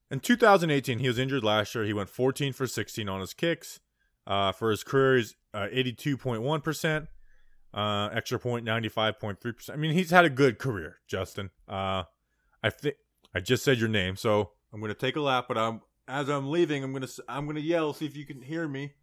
[0.09, 1.85] in 2018, he was injured last year.
[1.85, 3.79] He went 14 for 16 on his kicks.
[4.31, 7.07] Uh, for his career, he's uh, 82.1%.
[7.73, 9.69] Uh, extra point 95.3%.
[9.69, 11.49] I mean, he's had a good career, Justin.
[11.67, 12.03] Uh,
[12.63, 12.95] I think
[13.35, 15.45] I just said your name, so I'm going to take a lap.
[15.49, 17.91] But I'm as I'm leaving, I'm going to I'm going to yell.
[17.91, 18.93] See if you can hear me.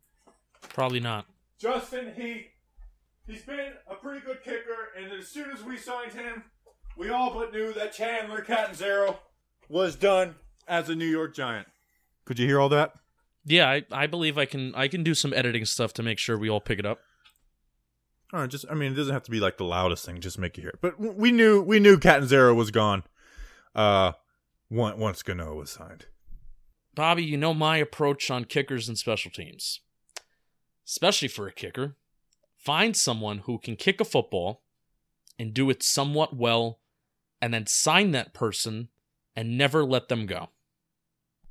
[0.71, 1.27] Probably not.
[1.59, 2.53] Justin Heat.
[3.27, 6.45] He's been a pretty good kicker, and as soon as we signed him,
[6.97, 9.19] we all but knew that Chandler Catanzaro
[9.69, 10.37] was done
[10.67, 11.69] as a New York Giant.
[12.25, 12.95] Could you hear all that?
[13.49, 16.39] Yeah, I, I believe I can I can do some editing stuff to make sure
[16.39, 17.01] we all pick it up.
[18.33, 20.21] All right, just I mean, it doesn't have to be like the loudest thing.
[20.21, 20.81] Just make you hear it.
[20.83, 23.05] But we knew we knew Catanzaro was gone.
[23.75, 24.13] Uh,
[24.71, 26.07] once once Gano was signed.
[26.95, 29.81] Bobby, you know my approach on kickers and special teams.
[30.87, 31.97] Especially for a kicker.
[32.57, 34.63] Find someone who can kick a football
[35.39, 36.81] and do it somewhat well,
[37.41, 38.89] and then sign that person
[39.37, 40.49] and never let them go.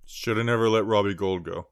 [0.06, 1.68] Should have never let Robbie Gould go.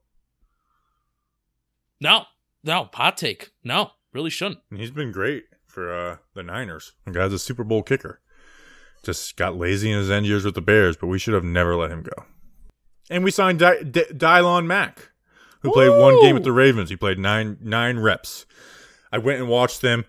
[2.06, 2.26] No,
[2.64, 3.50] no, hot take.
[3.64, 4.60] No, really shouldn't.
[4.70, 6.94] He's been great for uh, the Niners.
[7.06, 8.22] The guy's a Super Bowl kicker.
[9.04, 11.76] Just got lazy in his end years with the Bears, but we should have never
[11.76, 12.26] let him go.
[13.10, 15.10] And we signed Dy- D- Daylon Mack,
[15.62, 16.92] who played one game with the Ravens.
[16.92, 18.46] He played nine nine reps.
[19.12, 20.06] I went and watched them.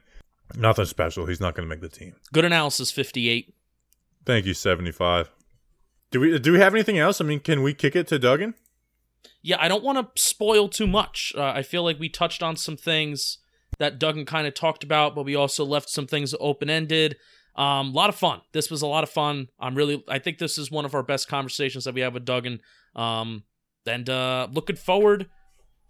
[0.54, 1.24] Nothing special.
[1.24, 2.14] He's not going to make the team.
[2.30, 3.54] Good analysis, 58.
[4.26, 5.30] Thank you, seventy five.
[6.10, 7.22] Do we do we have anything else?
[7.22, 8.52] I mean, can we kick it to Duggan?
[9.42, 11.32] Yeah, I don't want to spoil too much.
[11.36, 13.38] Uh, I feel like we touched on some things
[13.78, 17.16] that Duggan kind of talked about, but we also left some things open ended.
[17.54, 18.40] Um, a lot of fun.
[18.52, 19.48] This was a lot of fun.
[19.58, 20.04] I'm really.
[20.08, 22.60] I think this is one of our best conversations that we have with Duggan.
[22.94, 23.44] Um,
[23.86, 25.28] and uh, looking forward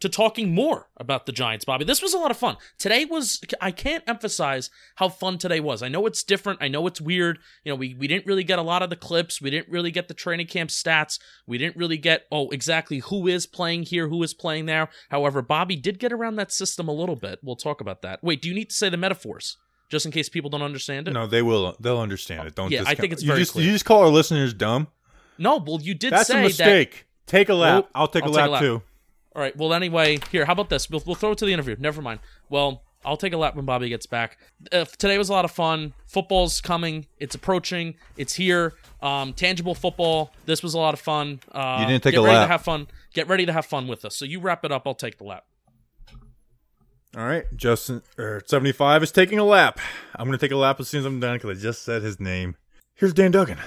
[0.01, 1.85] to talking more about the Giants, Bobby.
[1.85, 2.57] This was a lot of fun.
[2.79, 3.41] Today was.
[3.61, 5.83] I can't emphasize how fun today was.
[5.83, 6.63] I know it's different.
[6.63, 7.39] I know it's weird.
[7.65, 9.41] You know, we we didn't really get a lot of the clips.
[9.41, 11.19] We didn't really get the training camp stats.
[11.47, 14.89] We didn't really get oh exactly who is playing here, who is playing there.
[15.11, 17.41] However, Bobby did get around that system a little bit.
[17.43, 18.23] We'll talk about that.
[18.23, 19.57] Wait, do you need to say the metaphors?
[19.89, 21.13] just in case people don't understand it?
[21.13, 21.77] No, they will.
[21.79, 22.55] They'll understand it.
[22.55, 22.71] Don't.
[22.71, 23.65] Yeah, I think it's you very just, clear.
[23.65, 24.89] You just call our listeners dumb.
[25.39, 27.07] No, well, you did That's say a mistake.
[27.27, 27.85] Take a lap.
[27.85, 28.63] Well, I'll take a I'll lap, take a lap.
[28.63, 28.83] too.
[29.37, 29.41] That.
[29.41, 29.57] All right.
[29.57, 30.45] Well, anyway, here.
[30.45, 30.91] How about this?
[30.91, 31.77] We'll, we'll throw it to the interview.
[31.79, 32.21] Never mind.
[32.49, 34.39] Well, I'll take a lap when Bobby gets back.
[34.73, 35.93] Uh, today was a lot of fun.
[36.07, 37.07] Football's coming.
[37.19, 37.95] It's approaching.
[38.17, 38.73] It's here.
[39.01, 40.33] Um, tangible football.
[40.47, 41.41] This was a lot of fun.
[41.53, 42.49] Uh, You didn't take get a ready lap.
[42.49, 42.89] To have fun.
[43.15, 44.17] Get ready to have fun with us.
[44.17, 44.83] So you wrap it up.
[44.87, 45.45] I'll take the lap.
[47.17, 49.81] All right, Justin er, seventy five is taking a lap.
[50.17, 52.21] I'm gonna take a lap as soon as I'm done because I just said his
[52.21, 52.57] name.
[52.95, 53.59] Here's Dan Duggan.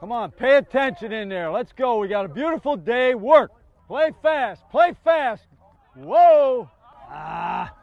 [0.00, 1.52] Come on, pay attention in there.
[1.52, 1.98] Let's go.
[1.98, 3.14] We got a beautiful day.
[3.14, 3.52] Work.
[3.90, 4.62] Play fast.
[4.70, 5.42] Play fast.
[5.96, 6.70] Whoa.
[7.08, 7.74] Ah.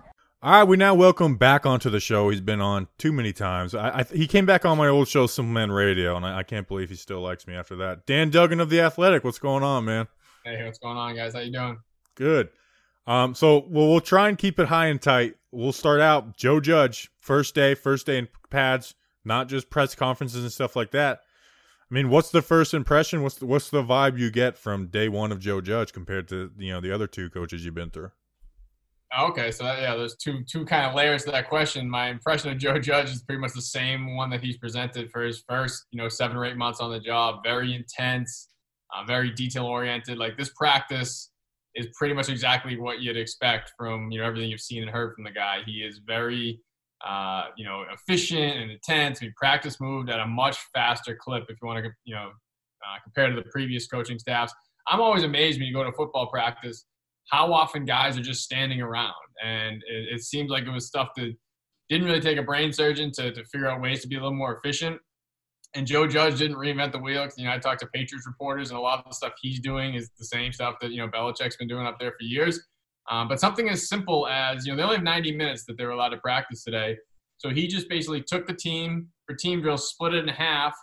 [0.41, 2.29] All right, we now welcome back onto the show.
[2.29, 3.75] He's been on too many times.
[3.75, 6.43] I, I he came back on my old show, Simple Man Radio, and I, I
[6.43, 8.05] can't believe he still likes me after that.
[8.05, 9.25] Dan Duggan of the Athletic.
[9.25, 10.07] What's going on, man?
[10.45, 11.33] Hey, what's going on, guys?
[11.33, 11.77] How you doing?
[12.15, 12.51] Good.
[13.05, 15.35] Um, so well, we'll try and keep it high and tight.
[15.51, 20.41] We'll start out Joe Judge, first day, first day in pads, not just press conferences
[20.41, 21.19] and stuff like that.
[21.89, 23.23] I mean, what's the first impression?
[23.23, 26.51] What's the, what's the vibe you get from day one of Joe Judge compared to
[26.57, 28.11] you know the other two coaches you've been through?
[29.17, 31.89] Okay, so that, yeah, there's two two kind of layers to that question.
[31.89, 35.23] My impression of Joe Judge is pretty much the same one that he's presented for
[35.23, 37.39] his first, you know, seven or eight months on the job.
[37.41, 38.49] Very intense,
[38.93, 40.17] uh, very detail oriented.
[40.17, 41.31] Like this practice
[41.73, 45.15] is pretty much exactly what you'd expect from you know everything you've seen and heard
[45.15, 45.59] from the guy.
[45.65, 46.59] He is very,
[47.05, 49.19] uh, you know, efficient and intense.
[49.19, 51.43] He practice moved at a much faster clip.
[51.49, 54.53] If you want to, you know, uh, compared to the previous coaching staffs,
[54.87, 56.85] I'm always amazed when you go to football practice
[57.29, 59.13] how often guys are just standing around.
[59.43, 61.35] And it, it seems like it was stuff that
[61.89, 64.33] didn't really take a brain surgeon to, to figure out ways to be a little
[64.33, 64.99] more efficient.
[65.75, 67.27] And Joe Judge didn't reinvent the wheel.
[67.37, 69.95] You know, I talked to Patriots reporters, and a lot of the stuff he's doing
[69.95, 72.65] is the same stuff that you know Belichick's been doing up there for years.
[73.09, 75.91] Um, but something as simple as you know they only have 90 minutes that they're
[75.91, 76.97] allowed to practice today,
[77.37, 80.73] so he just basically took the team for team drills, split it in half,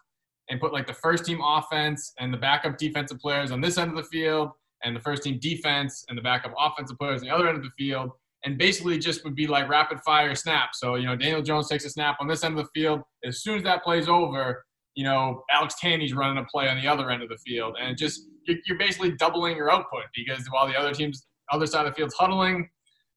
[0.48, 3.90] and put like the first team offense and the backup defensive players on this end
[3.90, 4.50] of the field,
[4.84, 7.64] and the first team defense and the backup offensive players on the other end of
[7.64, 8.10] the field,
[8.44, 10.78] and basically just would be like rapid fire snaps.
[10.78, 13.00] So, you know, Daniel Jones takes a snap on this end of the field.
[13.24, 16.86] As soon as that play's over, you know, Alex Tanney's running a play on the
[16.86, 17.76] other end of the field.
[17.80, 21.92] And just, you're basically doubling your output because while the other team's, other side of
[21.92, 22.68] the field's huddling,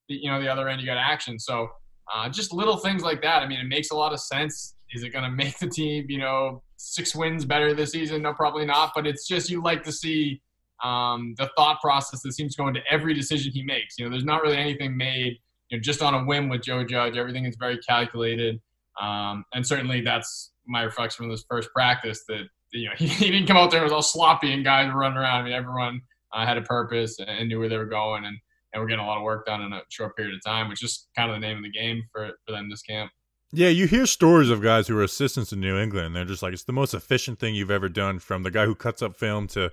[0.10, 1.40] the, you know, the other end you got action.
[1.40, 1.70] So,
[2.14, 3.44] uh, just little things like that.
[3.44, 4.76] I mean, it makes a lot of sense.
[4.94, 8.22] Is it going to make the team, you know, six wins better this season?
[8.22, 8.92] No, probably not.
[8.96, 10.42] But it's just you like to see
[10.84, 13.98] um, the thought process that seems to go into every decision he makes.
[13.98, 15.38] You know, there's not really anything made
[15.70, 17.18] you know just on a whim with Joe Judge.
[17.18, 18.60] Everything is very calculated,
[19.02, 22.24] um, and certainly that's my reflection from this first practice.
[22.28, 24.92] That you know he, he didn't come out there and was all sloppy and guys
[24.92, 25.42] were running around.
[25.42, 26.02] I mean, everyone
[26.34, 28.38] uh, had a purpose and knew where they were going, and
[28.74, 30.84] and we're getting a lot of work done in a short period of time, which
[30.84, 33.12] is kind of the name of the game for for them this camp.
[33.54, 36.08] Yeah, you hear stories of guys who are assistants in New England.
[36.08, 38.66] And they're just like it's the most efficient thing you've ever done, from the guy
[38.66, 39.72] who cuts up film to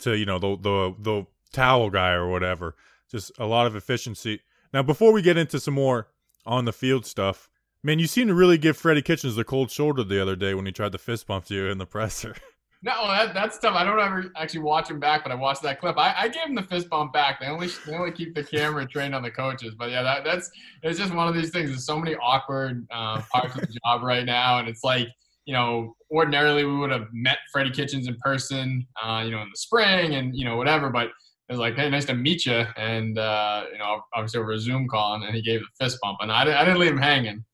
[0.00, 2.74] to you know the the the towel guy or whatever.
[3.10, 4.40] Just a lot of efficiency.
[4.72, 6.08] Now, before we get into some more
[6.44, 7.48] on the field stuff,
[7.82, 10.66] man, you seem to really give Freddie Kitchens the cold shoulder the other day when
[10.66, 12.34] he tried to fist bump you in the presser.
[12.86, 13.74] No, that, that's tough.
[13.74, 15.98] I don't ever actually watch him back, but I watched that clip.
[15.98, 17.40] I, I gave him the fist bump back.
[17.40, 19.74] They only they only keep the camera trained on the coaches.
[19.76, 20.48] But yeah, that, that's
[20.84, 21.70] it's just one of these things.
[21.70, 25.08] There's so many awkward uh, parts of the job right now, and it's like
[25.46, 29.48] you know, ordinarily we would have met Freddie Kitchens in person, uh, you know, in
[29.48, 30.88] the spring and you know whatever.
[30.88, 34.52] But it was like, hey, nice to meet you, and uh, you know, obviously over
[34.52, 36.98] a Zoom call, and he gave the fist bump, and I I didn't leave him
[36.98, 37.44] hanging.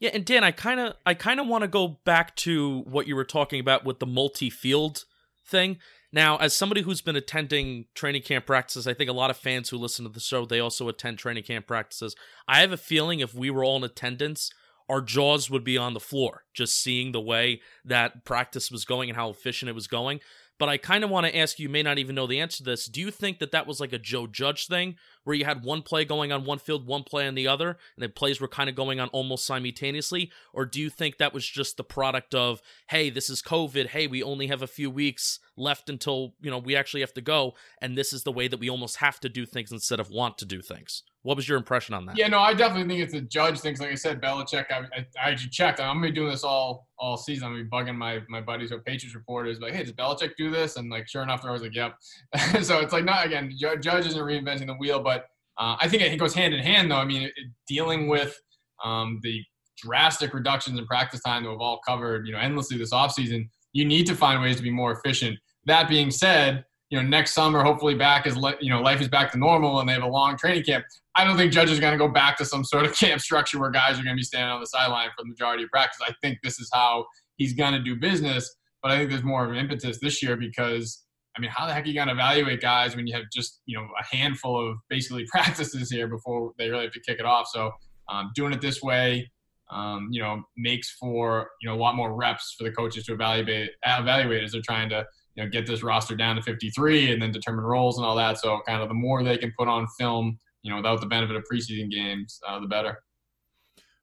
[0.00, 3.06] Yeah, and Dan, I kind of I kind of want to go back to what
[3.06, 5.04] you were talking about with the multi-field
[5.46, 5.78] thing.
[6.12, 9.68] Now, as somebody who's been attending training camp practices, I think a lot of fans
[9.68, 12.14] who listen to the show they also attend training camp practices.
[12.46, 14.50] I have a feeling if we were all in attendance,
[14.88, 19.10] our jaws would be on the floor just seeing the way that practice was going
[19.10, 20.20] and how efficient it was going.
[20.58, 22.58] But I kind of want to ask you, you may not even know the answer
[22.58, 22.86] to this.
[22.86, 24.96] Do you think that that was like a Joe Judge thing
[25.28, 28.02] where you had one play going on one field, one play on the other, and
[28.02, 30.32] the plays were kind of going on almost simultaneously?
[30.54, 33.88] Or do you think that was just the product of, hey, this is COVID.
[33.88, 37.20] Hey, we only have a few weeks left until, you know, we actually have to
[37.20, 37.52] go.
[37.82, 40.38] And this is the way that we almost have to do things instead of want
[40.38, 41.02] to do things.
[41.22, 42.16] What was your impression on that?
[42.16, 43.80] Yeah, no, I definitely think it's a judge things.
[43.80, 44.66] Like I said, Belichick.
[44.70, 45.80] I, I, I actually checked.
[45.80, 47.46] I'm gonna be doing this all all season.
[47.48, 50.50] I'm gonna be bugging my my buddies or Patriots reporters, like, hey, does Belichick do
[50.50, 50.76] this?
[50.76, 51.96] And like, sure enough, they're always like, yep.
[52.62, 55.17] so it's like not again, Judge isn't reinventing the wheel, but
[55.58, 56.96] uh, I think it goes hand in hand, though.
[56.96, 57.32] I mean, it,
[57.66, 58.38] dealing with
[58.84, 59.42] um, the
[59.76, 63.84] drastic reductions in practice time that we've all covered, you know, endlessly this offseason, you
[63.84, 65.38] need to find ways to be more efficient.
[65.66, 69.30] That being said, you know, next summer, hopefully back is, you know, life is back
[69.32, 70.84] to normal and they have a long training camp.
[71.16, 73.58] I don't think Judge is going to go back to some sort of camp structure
[73.58, 75.98] where guys are going to be standing on the sideline for the majority of practice.
[76.06, 77.04] I think this is how
[77.36, 78.54] he's going to do business.
[78.82, 81.04] But I think there's more of an impetus this year because
[81.38, 83.60] I mean, how the heck are you going to evaluate guys when you have just
[83.66, 87.24] you know a handful of basically practices here before they really have to kick it
[87.24, 87.46] off?
[87.52, 87.70] So
[88.08, 89.30] um, doing it this way,
[89.70, 93.12] um, you know, makes for you know a lot more reps for the coaches to
[93.12, 97.22] evaluate evaluate as they're trying to you know get this roster down to 53 and
[97.22, 98.38] then determine roles and all that.
[98.38, 101.36] So kind of the more they can put on film, you know, without the benefit
[101.36, 102.98] of preseason games, uh, the better.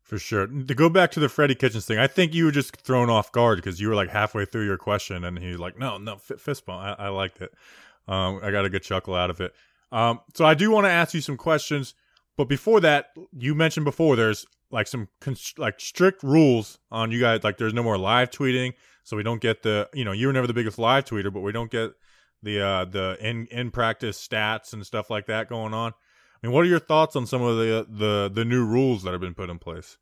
[0.06, 0.46] For sure.
[0.46, 3.32] To go back to the Freddie Kitchens thing, I think you were just thrown off
[3.32, 6.68] guard because you were like halfway through your question and he's like, no, no, fist
[6.68, 7.00] bump.
[7.00, 7.52] I, I liked it.
[8.08, 9.54] Um, I got a good chuckle out of it.
[9.92, 11.96] Um, so I do want to ask you some questions,
[12.38, 17.20] but before that, you mentioned before there's like some const- like strict rules on you
[17.20, 17.44] guys.
[17.44, 20.34] Like there's no more live tweeting, so we don't get the you know you were
[20.34, 21.94] never the biggest live tweeter, but we don't get
[22.44, 25.94] the uh the in in practice stats and stuff like that going on.
[26.46, 29.22] Mean, what are your thoughts on some of the the the new rules that have
[29.22, 29.98] been put in place?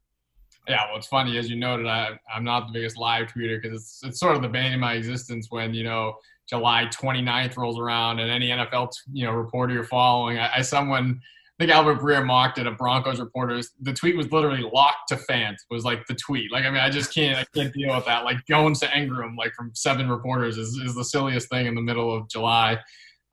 [0.67, 1.87] Yeah, well, it's funny as you noted.
[1.87, 4.79] I I'm not the biggest live tweeter because it's it's sort of the bane of
[4.81, 6.15] my existence when you know
[6.49, 10.37] July 29th rolls around and any NFL you know reporter you're following.
[10.37, 11.21] I, I someone
[11.59, 12.67] I think Albert Breer mocked it.
[12.67, 13.71] A Broncos reporters.
[13.79, 15.55] The tweet was literally Lock to Fant.
[15.69, 16.51] Was like the tweet.
[16.51, 17.37] Like I mean, I just can't.
[17.37, 18.25] I can't deal with that.
[18.25, 21.81] Like going to Engram, like from seven reporters, is, is the silliest thing in the
[21.81, 22.79] middle of July.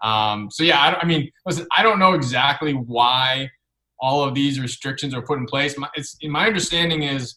[0.03, 3.51] Um, so yeah, I, I, mean, listen, I don't know exactly why
[4.01, 5.77] all of these restrictions are put in place.
[5.77, 5.89] My,
[6.25, 7.37] my understanding is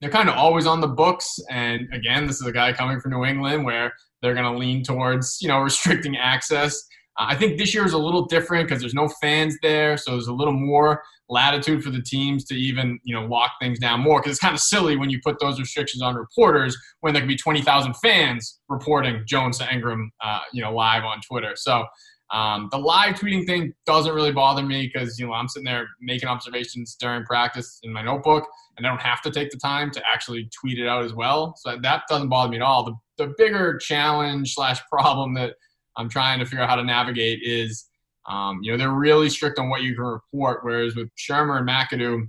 [0.00, 1.38] they're kind of always on the books.
[1.50, 4.82] And again, this is a guy coming from New England where they're going to lean
[4.82, 6.76] towards you know restricting access.
[7.18, 10.12] Uh, I think this year is a little different because there's no fans there, so
[10.12, 14.00] there's a little more latitude for the teams to even you know lock things down
[14.00, 14.20] more.
[14.20, 17.28] Because it's kind of silly when you put those restrictions on reporters when there could
[17.28, 21.52] be 20,000 fans reporting Jones to Engram, uh, you know, live on Twitter.
[21.56, 21.84] So
[22.32, 25.86] um, the live tweeting thing doesn't really bother me because you know I'm sitting there
[26.00, 28.44] making observations during practice in my notebook,
[28.76, 31.54] and I don't have to take the time to actually tweet it out as well.
[31.56, 32.84] So that doesn't bother me at all.
[32.84, 35.54] The the bigger challenge slash problem that
[35.96, 37.88] I'm trying to figure out how to navigate is,
[38.28, 40.60] um, you know, they're really strict on what you can report.
[40.62, 42.28] Whereas with Shurmur and McAdoo,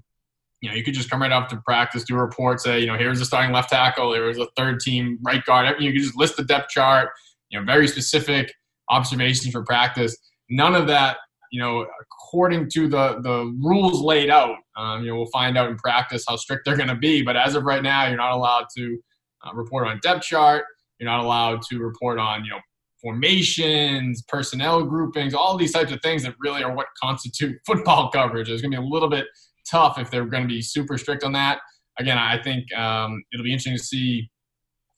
[0.61, 2.87] you know, you could just come right up to practice, do a report, say, you
[2.87, 5.75] know, here's the starting left tackle, here's a third team right guard.
[5.79, 7.09] You can just list the depth chart,
[7.49, 8.51] you know, very specific
[8.89, 10.15] observations for practice.
[10.49, 11.17] None of that,
[11.51, 14.57] you know, according to the the rules laid out.
[14.75, 17.21] Um, you know, we'll find out in practice how strict they're going to be.
[17.21, 18.97] But as of right now, you're not allowed to
[19.45, 20.65] uh, report on depth chart.
[20.99, 22.59] You're not allowed to report on, you know,
[23.01, 28.49] formations, personnel groupings, all these types of things that really are what constitute football coverage.
[28.49, 29.25] It's going to be a little bit
[29.69, 31.59] tough if they're going to be super strict on that.
[31.99, 34.29] Again, I think um, it'll be interesting to see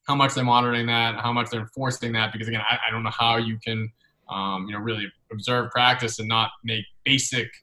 [0.07, 3.03] how much they're monitoring that, how much they're enforcing that, because again, I, I don't
[3.03, 3.89] know how you can,
[4.29, 7.47] um, you know, really observe practice and not make basic–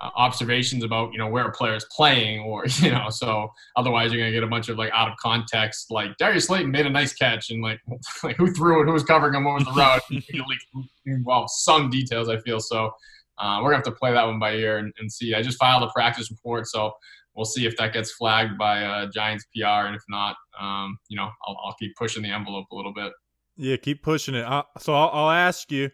[0.00, 4.12] uh, observations about you know where a player is playing or you know so otherwise
[4.12, 6.90] you're gonna get a bunch of like out of context like Darius Slayton made a
[6.90, 7.80] nice catch and like
[8.22, 8.86] like who threw it?
[8.86, 9.44] Who was covering him?
[9.44, 10.02] What was the route?
[11.24, 12.58] Well some details I feel.
[12.58, 12.90] So
[13.38, 15.34] uh, we're gonna have to play that one by ear and, and, see.
[15.34, 16.92] I just filed a practice report so
[17.34, 21.16] we'll see if that gets flagged by uh, Giants PR and if not um, you
[21.16, 23.12] know I'll, I'll, keep pushing the envelope a little bit.
[23.56, 24.44] Yeah keep pushing it.
[24.44, 25.90] I so I'll, I'll ask you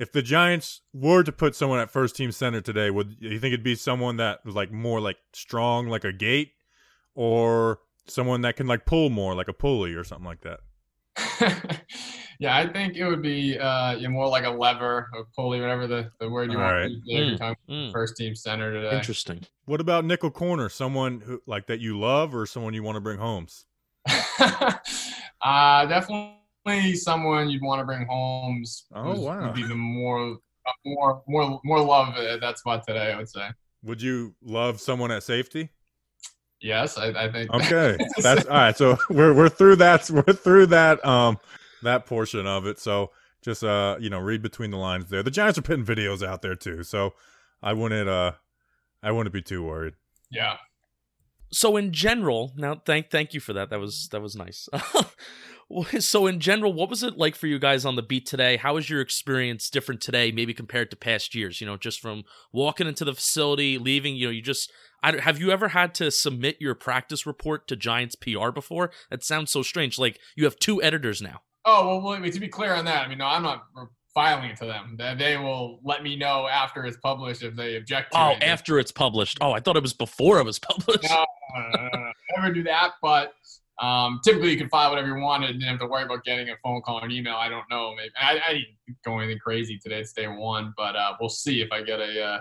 [0.00, 3.52] if the Giants were to put someone at first team center today, would you think
[3.52, 6.52] it'd be someone that was like more like strong, like a gate,
[7.14, 10.60] or someone that can like pull more, like a pulley or something like that?
[12.40, 16.10] yeah, I think it would be uh, more like a lever, a pulley, whatever the,
[16.18, 16.88] the word you All want right.
[16.88, 17.92] to use mm, mm.
[17.92, 18.96] first team center today.
[18.96, 19.42] Interesting.
[19.66, 20.70] What about nickel corner?
[20.70, 23.66] Someone who like that you love, or someone you want to bring homes?
[24.38, 26.39] uh, definitely
[26.94, 28.64] someone you'd want to bring home.
[28.94, 29.46] Oh wow!
[29.46, 30.38] Would be the more,
[30.84, 33.12] more, more, more love at that spot today.
[33.12, 33.48] I would say.
[33.82, 35.70] Would you love someone at safety?
[36.60, 37.52] Yes, I, I think.
[37.52, 38.76] Okay, that's all right.
[38.76, 40.10] So we're we're through that.
[40.10, 41.38] We're through that um
[41.82, 42.78] that portion of it.
[42.78, 43.10] So
[43.42, 45.22] just uh you know read between the lines there.
[45.22, 47.14] The Giants are putting videos out there too, so
[47.62, 48.32] I wouldn't uh
[49.02, 49.94] I wouldn't be too worried.
[50.30, 50.56] Yeah.
[51.52, 53.70] So in general, now thank thank you for that.
[53.70, 54.68] That was that was nice.
[56.00, 58.56] So, in general, what was it like for you guys on the beat today?
[58.56, 61.60] How was your experience different today, maybe compared to past years?
[61.60, 64.16] You know, just from walking into the facility, leaving.
[64.16, 64.72] You know, you just
[65.02, 68.90] I, have you ever had to submit your practice report to Giants PR before?
[69.10, 69.98] That sounds so strange.
[69.98, 71.42] Like you have two editors now.
[71.64, 73.64] Oh well, wait, to be clear on that, I mean, no, I'm not
[74.14, 74.98] filing it to them.
[75.18, 78.12] They will let me know after it's published if they object.
[78.14, 78.42] oh, it.
[78.42, 79.38] after it's published.
[79.40, 81.08] Oh, I thought it was before it was published.
[81.08, 81.24] No,
[81.54, 82.12] no, no, no, no.
[82.36, 82.92] never do that.
[83.02, 83.34] But
[83.80, 86.50] Um, typically, you can file whatever you wanted and didn't have to worry about getting
[86.50, 87.34] a phone call or an email.
[87.34, 87.94] I don't know.
[87.96, 90.00] Maybe I, I didn't go anything crazy today.
[90.00, 92.40] It's day one, but uh, we'll see if I get a uh,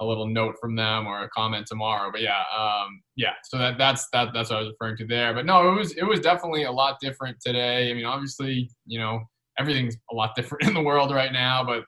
[0.00, 2.10] a little note from them or a comment tomorrow.
[2.10, 3.32] But yeah, um, yeah.
[3.44, 5.34] So that that's that that's what I was referring to there.
[5.34, 7.90] But no, it was it was definitely a lot different today.
[7.90, 9.20] I mean, obviously, you know,
[9.58, 11.64] everything's a lot different in the world right now.
[11.64, 11.84] But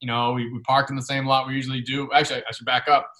[0.00, 2.08] you know, we, we parked in the same lot we usually do.
[2.12, 3.10] Actually, I should back up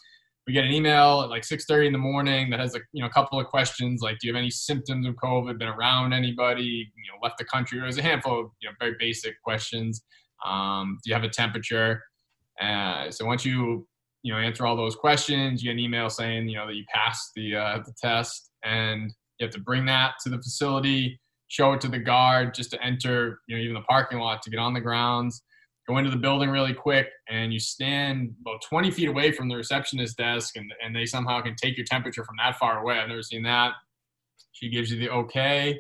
[0.49, 3.09] we get an email at like 6.30 in the morning that has a you know
[3.11, 7.13] couple of questions like do you have any symptoms of covid been around anybody you
[7.13, 7.79] know left the country?
[7.79, 10.03] There's a handful of you know very basic questions.
[10.45, 12.03] Um, do you have a temperature?
[12.61, 13.87] Uh, so once you
[14.23, 16.85] you know answer all those questions you get an email saying you know that you
[16.93, 21.75] passed the uh, the test and you have to bring that to the facility show
[21.75, 24.59] it to the guard just to enter you know even the parking lot to get
[24.59, 25.43] on the grounds
[25.89, 29.57] go into the building really quick and you stand about 20 feet away from the
[29.57, 32.99] receptionist desk and, and they somehow can take your temperature from that far away.
[32.99, 33.73] I've never seen that.
[34.53, 35.79] She gives you the okay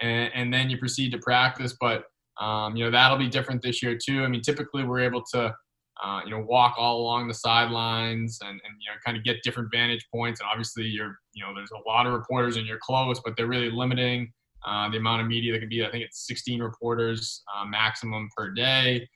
[0.00, 1.76] and, and then you proceed to practice.
[1.78, 2.04] But,
[2.40, 4.24] um, you know, that'll be different this year too.
[4.24, 5.54] I mean, typically we're able to,
[6.02, 9.42] uh, you know, walk all along the sidelines and, and, you know, kind of get
[9.42, 10.40] different vantage points.
[10.40, 13.46] And obviously you're, you know, there's a lot of reporters and you're close, but they're
[13.46, 14.32] really limiting
[14.66, 15.84] uh, the amount of media that can be.
[15.84, 19.06] I think it's 16 reporters uh, maximum per day.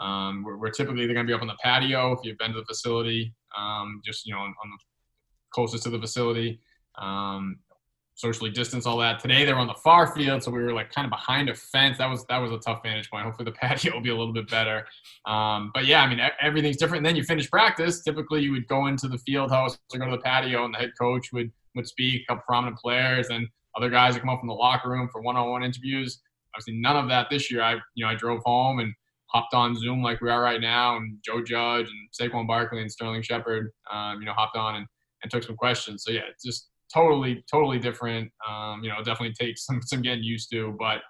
[0.00, 2.52] Um, we're, we're, typically they're going to be up on the patio if you've been
[2.52, 4.78] to the facility, um, just you know on, on, the
[5.52, 6.60] closest to the facility.
[6.98, 7.58] Um,
[8.16, 9.18] socially distance, all that.
[9.18, 11.54] Today they were on the far field, so we were like kind of behind a
[11.54, 11.98] fence.
[11.98, 13.24] That was that was a tough vantage point.
[13.24, 14.86] Hopefully the patio will be a little bit better.
[15.26, 16.98] Um, but yeah, I mean everything's different.
[16.98, 18.02] And then you finish practice.
[18.02, 20.78] Typically you would go into the field house or go to the patio, and the
[20.78, 24.38] head coach would would speak, a couple prominent players, and other guys would come up
[24.38, 26.20] from the locker room for one-on-one interviews.
[26.54, 27.62] Obviously, none of that this year.
[27.62, 28.94] I you know I drove home and
[29.26, 32.90] hopped on Zoom like we are right now, and Joe Judge and Saquon Barkley and
[32.90, 34.86] Sterling Shepard, um, you know, hopped on and,
[35.22, 36.04] and took some questions.
[36.04, 38.30] So yeah, it's just totally, totally different.
[38.48, 41.02] Um, you know, definitely takes some some getting used to, but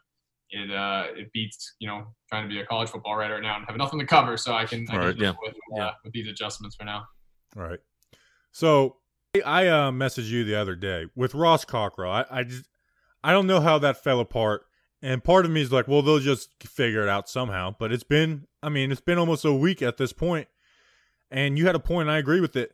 [0.50, 3.64] it uh, it beats you know trying to be a college football writer now and
[3.66, 5.32] have nothing to cover, so I can, I can right, yeah.
[5.42, 7.04] with, uh, with these adjustments for now.
[7.56, 7.80] All right.
[8.52, 8.96] So
[9.44, 12.10] I uh, messaged you the other day with Ross Cockrell.
[12.10, 12.68] I, I just
[13.22, 14.66] I don't know how that fell apart
[15.04, 17.76] and part of me is like, well, they'll just figure it out somehow.
[17.78, 20.48] But it's been, I mean, it's been almost a week at this point.
[21.30, 22.08] and you had a point.
[22.08, 22.72] I agree with it.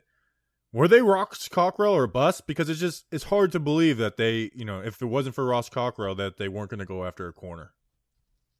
[0.71, 2.47] Were they Ross Cockrell or bust?
[2.47, 5.45] Because it's just it's hard to believe that they, you know, if it wasn't for
[5.45, 7.73] Ross Cockrell, that they weren't going to go after a corner.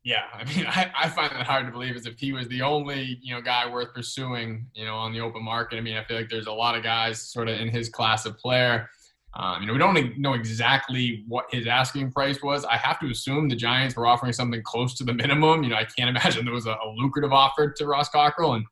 [0.03, 2.63] Yeah, I mean, I, I find it hard to believe as if he was the
[2.63, 5.77] only, you know, guy worth pursuing, you know, on the open market.
[5.77, 8.25] I mean, I feel like there's a lot of guys sort of in his class
[8.25, 8.89] of player
[9.33, 12.65] um, you know, we don't know exactly what his asking price was.
[12.65, 15.63] I have to assume the Giants were offering something close to the minimum.
[15.63, 18.65] You know, I can't imagine there was a, a lucrative offer to Ross Cockrell, and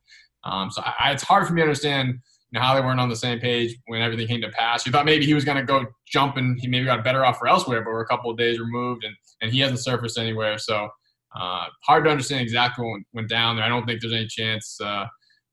[0.44, 3.08] um, so I, it's hard for me to understand you know, how they weren't on
[3.08, 4.84] the same page when everything came to pass.
[4.84, 7.24] You thought maybe he was going to go jump and he maybe got a better
[7.24, 10.58] offer elsewhere, but we're a couple of days removed, and and he hasn't surfaced anywhere.
[10.58, 10.88] So
[11.34, 13.64] uh, hard to understand exactly what went down there.
[13.64, 14.78] I don't think there's any chance.
[14.80, 15.06] Uh,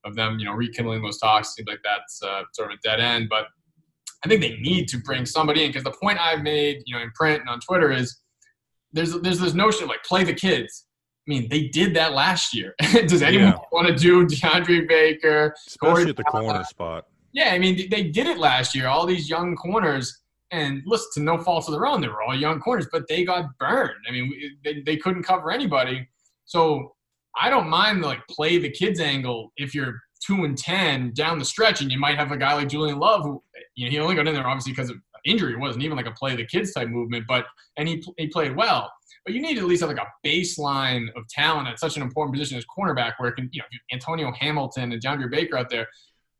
[0.05, 2.99] of them, you know, rekindling those talks seems like that's uh, sort of a dead
[2.99, 3.27] end.
[3.29, 3.45] But
[4.27, 7.01] I think they need to bring somebody in because the point I've made, you know,
[7.01, 8.19] in print and on Twitter is
[8.91, 10.85] there's there's this notion of like play the kids.
[11.25, 12.75] I mean, they did that last year.
[13.07, 13.57] Does anyone yeah.
[13.71, 17.05] want to do DeAndre Baker, especially Corey at the corner spot?
[17.31, 18.87] Yeah, I mean, they did it last year.
[18.87, 22.35] All these young corners, and listen, to no fault of their own, they were all
[22.35, 23.95] young corners, but they got burned.
[24.07, 26.07] I mean, they, they couldn't cover anybody.
[26.45, 26.95] So
[27.39, 31.39] I don't mind the like play the kids angle if you're two and ten down
[31.39, 33.41] the stretch, and you might have a guy like Julian Love who
[33.75, 35.53] you know he only got in there obviously because of injury.
[35.53, 37.45] It wasn't even like a play of the kids type movement, but
[37.77, 38.91] and he he played well.
[39.25, 42.03] But you need to at least have like a baseline of talent at such an
[42.03, 45.69] important position as cornerback, where it can you know Antonio Hamilton and DeAndre Baker out
[45.69, 45.87] there.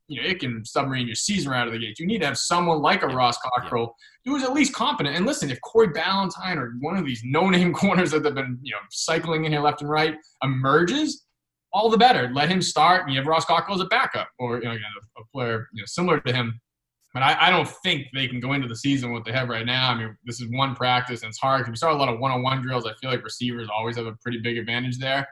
[0.09, 1.99] You know, it can submarine your season right out of the gate.
[1.99, 5.17] You need to have someone like a Ross Cockrell who is at least competent.
[5.17, 8.71] And listen, if Corey Ballentine or one of these no-name corners that have been, you
[8.71, 11.26] know, cycling in here left and right emerges,
[11.73, 12.29] all the better.
[12.33, 14.75] Let him start, and you have Ross Cockrell as a backup, or you know,
[15.17, 16.59] a, player you know similar to him.
[17.13, 19.65] But I, I, don't think they can go into the season what they have right
[19.65, 19.89] now.
[19.89, 22.61] I mean, this is one practice, and it's hard we saw a lot of one-on-one
[22.61, 22.85] drills.
[22.85, 25.27] I feel like receivers always have a pretty big advantage there,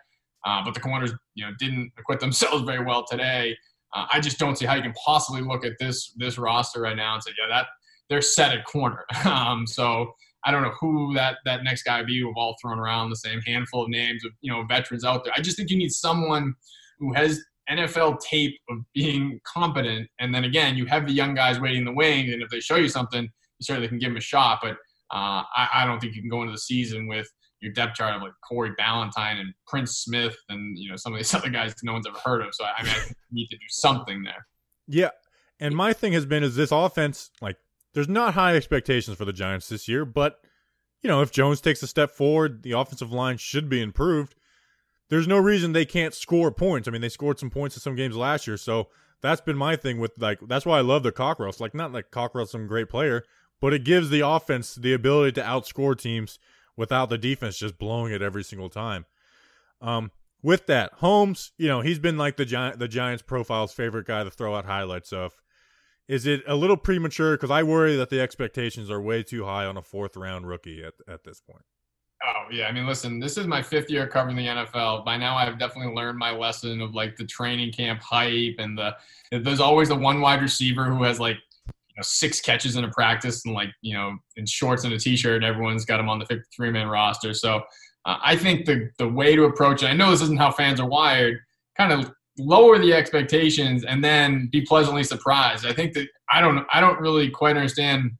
[0.45, 3.55] uh, but the corners, you know, didn't acquit themselves very well today.
[3.93, 6.97] Uh, I just don't see how you can possibly look at this this roster right
[6.97, 7.67] now and say, yeah, that
[8.09, 9.05] they're set at corner.
[9.25, 10.13] um, so
[10.45, 12.23] I don't know who that that next guy would be.
[12.23, 15.33] We've all thrown around the same handful of names of you know veterans out there.
[15.35, 16.53] I just think you need someone
[16.99, 21.59] who has NFL tape of being competent, and then again, you have the young guys
[21.59, 24.17] waiting in the wing, and if they show you something, you certainly can give them
[24.17, 24.59] a shot.
[24.61, 24.73] But
[25.11, 27.27] uh, I, I, don't think you can go into the season with
[27.61, 31.17] your depth chart of like Corey Ballentine and Prince Smith, and you know some of
[31.17, 32.53] these other guys no one's ever heard of.
[32.53, 34.45] So I mean, I need to do something there.
[34.87, 35.09] Yeah,
[35.59, 37.57] and my thing has been is this offense like
[37.95, 40.39] there's not high expectations for the Giants this year, but
[41.01, 44.35] you know, if Jones takes a step forward, the offensive line should be improved.
[45.09, 46.87] There's no reason they can't score points.
[46.87, 48.89] I mean, they scored some points in some games last year, so
[49.21, 51.59] that's been my thing with like that's why I love the Cockrells.
[51.59, 53.23] Like not like Cockrell's some great player,
[53.61, 56.37] but it gives the offense the ability to outscore teams
[56.75, 59.05] without the defense just blowing it every single time.
[59.79, 60.11] Um,
[60.43, 64.23] with that, Holmes, you know, he's been like the giant the Giants profile's favorite guy
[64.23, 65.33] to throw out highlights of.
[66.07, 67.35] Is it a little premature?
[67.35, 70.83] Because I worry that the expectations are way too high on a fourth round rookie
[70.83, 71.63] at, at this point.
[72.23, 75.03] Oh yeah, I mean, listen, this is my fifth year covering the NFL.
[75.03, 78.95] By now, I've definitely learned my lesson of like the training camp hype and the
[79.31, 81.37] there's always the one wide receiver who has like
[81.67, 84.99] you know six catches in a practice and like you know in shorts and a
[84.99, 87.33] t-shirt, and everyone's got him on the 53 man roster.
[87.33, 87.57] So
[88.05, 90.79] uh, I think the the way to approach it, I know this isn't how fans
[90.79, 91.39] are wired,
[91.77, 95.65] kind of lower the expectations and then be pleasantly surprised.
[95.65, 98.11] I think that I don't I don't really quite understand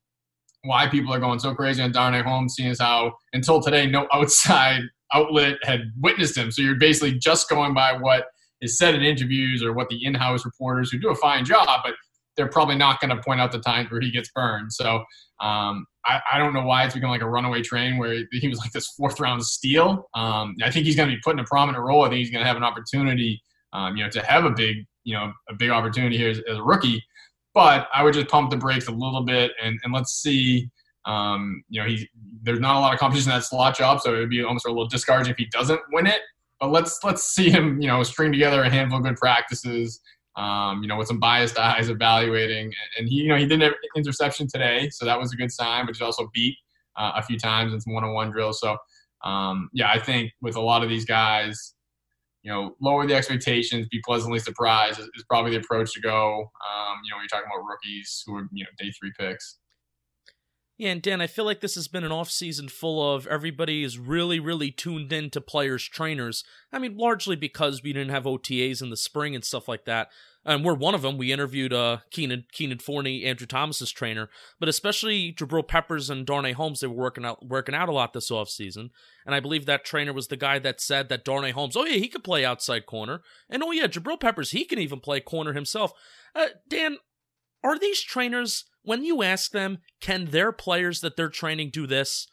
[0.63, 4.07] why people are going so crazy on Darnay Holmes, seeing as how until today no
[4.13, 4.81] outside
[5.13, 6.51] outlet had witnessed him.
[6.51, 8.25] So you're basically just going by what
[8.61, 11.93] is said in interviews or what the in-house reporters who do a fine job, but
[12.35, 14.73] they're probably not going to point out the times where he gets burned.
[14.73, 15.03] So
[15.39, 18.57] um, I, I, don't know why it's become like a runaway train where he was
[18.59, 20.09] like this fourth round steal.
[20.13, 22.03] Um, I think he's going to be put in a prominent role.
[22.03, 23.41] I think he's going to have an opportunity,
[23.75, 26.57] um, you know, to have a big, you know, a big opportunity here as, as,
[26.57, 27.03] a rookie.
[27.53, 30.69] But I would just pump the brakes a little bit and, and let's see.
[31.05, 32.09] Um, you know, he
[32.41, 34.65] there's not a lot of competition in that slot job, so it would be almost
[34.65, 36.21] a little discouraging if he doesn't win it.
[36.59, 39.99] But let's let's see him, you know, string together a handful of good practices.
[40.37, 43.73] Um, you know, with some biased eyes evaluating, and he, you know, he didn't have
[43.95, 45.85] interception today, so that was a good sign.
[45.85, 46.57] But he also beat
[46.97, 48.59] uh, a few times in some one-on-one drills.
[48.59, 48.75] So,
[49.23, 51.75] um, yeah, I think with a lot of these guys,
[52.45, 56.41] you know, lower the expectations, be pleasantly surprised is, is probably the approach to go.
[56.41, 59.57] Um, you know, when you're talking about rookies who are, you know, day three picks.
[60.77, 63.83] Yeah, and Dan, I feel like this has been an off season full of everybody
[63.83, 66.43] is really, really tuned in to players, trainers.
[66.71, 70.09] I mean, largely because we didn't have OTAs in the spring and stuff like that.
[70.45, 71.17] And we're one of them.
[71.17, 74.29] We interviewed uh, Keenan Keenan Forney, Andrew Thomas's trainer,
[74.59, 76.81] but especially Jabril Peppers and Darnay Holmes.
[76.81, 78.89] They were working out working out a lot this offseason.
[79.25, 81.97] And I believe that trainer was the guy that said that Darnay Holmes, oh yeah,
[81.97, 85.53] he could play outside corner, and oh yeah, Jabril Peppers, he can even play corner
[85.53, 85.93] himself.
[86.35, 86.97] Uh, Dan,
[87.63, 92.27] are these trainers when you ask them, can their players that they're training do this?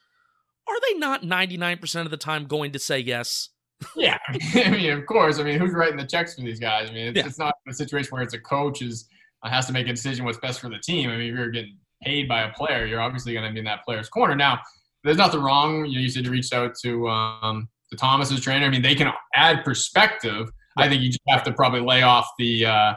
[0.69, 3.49] Are they not 99% of the time going to say yes?
[3.97, 5.39] Yeah, I mean, of course.
[5.39, 6.91] I mean, who's writing the checks for these guys?
[6.91, 7.27] I mean, it's, yeah.
[7.27, 9.09] it's not a situation where it's a coach is
[9.43, 11.11] uh, has to make a decision what's best for the team.
[11.11, 13.65] I mean, if you're getting paid by a player, you're obviously going to be in
[13.65, 14.35] that player's corner.
[14.35, 14.61] Now,
[15.05, 15.85] there's nothing wrong.
[15.85, 18.67] You, know, you said you reached out to um, to Thomas's trainer.
[18.67, 20.51] I mean, they can add perspective.
[20.77, 22.95] I think you just have to probably lay off the uh,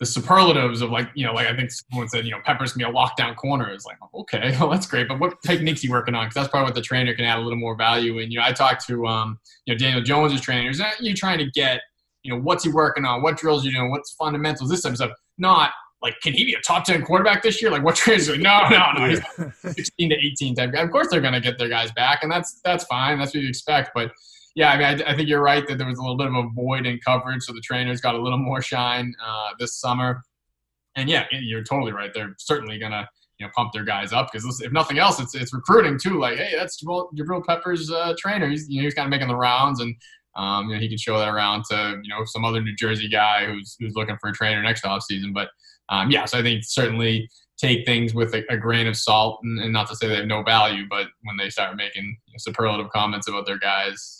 [0.00, 2.78] the superlatives of like you know like I think someone said you know Peppers can
[2.78, 3.72] be a lockdown corner.
[3.72, 6.26] is like okay, well that's great, but what techniques you working on?
[6.26, 8.18] Because that's probably what the trainer can add a little more value.
[8.20, 10.78] And you know I talked to um, you know Daniel Jones's trainers.
[10.78, 11.80] That you're trying to get
[12.22, 13.22] you know what's he working on?
[13.22, 13.90] What drills you doing?
[13.90, 14.70] What's fundamentals?
[14.70, 15.12] This type of stuff.
[15.36, 17.70] Not like can he be a top ten quarterback this year?
[17.70, 18.28] Like what trainers?
[18.28, 19.08] Like, no, no, no.
[19.08, 20.82] He's sixteen to eighteen type guy.
[20.82, 23.18] Of course they're going to get their guys back, and that's that's fine.
[23.18, 24.12] That's what you expect, but
[24.58, 26.34] yeah, I mean, I, I, think you're right that there was a little bit of
[26.34, 30.24] a void in coverage, so the trainers got a little more shine uh, this summer.
[30.96, 32.10] And yeah, you're totally right.
[32.12, 35.54] They're certainly gonna you know pump their guys up because if nothing else, it's it's
[35.54, 36.18] recruiting too.
[36.18, 38.48] Like, hey, that's Jabril, Jabril Peppers' uh, trainer.
[38.48, 39.94] He's you know he's kind of making the rounds, and
[40.34, 43.08] um, you know he can show that around to you know some other New Jersey
[43.08, 45.32] guy who's who's looking for a trainer next off season.
[45.32, 45.50] But
[45.88, 49.60] um, yeah, so I think certainly take things with a, a grain of salt, and,
[49.60, 53.28] and, not to say they have no value, but when they start making superlative comments
[53.28, 54.17] about their guys,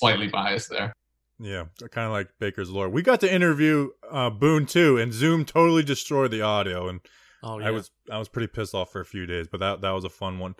[0.00, 0.92] slightly biased there.
[1.38, 2.88] Yeah, kind of like Baker's lore.
[2.88, 7.00] We got to interview uh, Boone too, and Zoom totally destroyed the audio, and
[7.42, 7.68] oh, yeah.
[7.68, 10.04] I was I was pretty pissed off for a few days, but that that was
[10.04, 10.56] a fun one.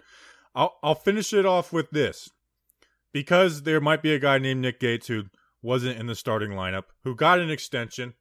[0.54, 2.30] I'll I'll finish it off with this,
[3.12, 5.24] because there might be a guy named Nick Gates who
[5.60, 8.14] wasn't in the starting lineup who got an extension.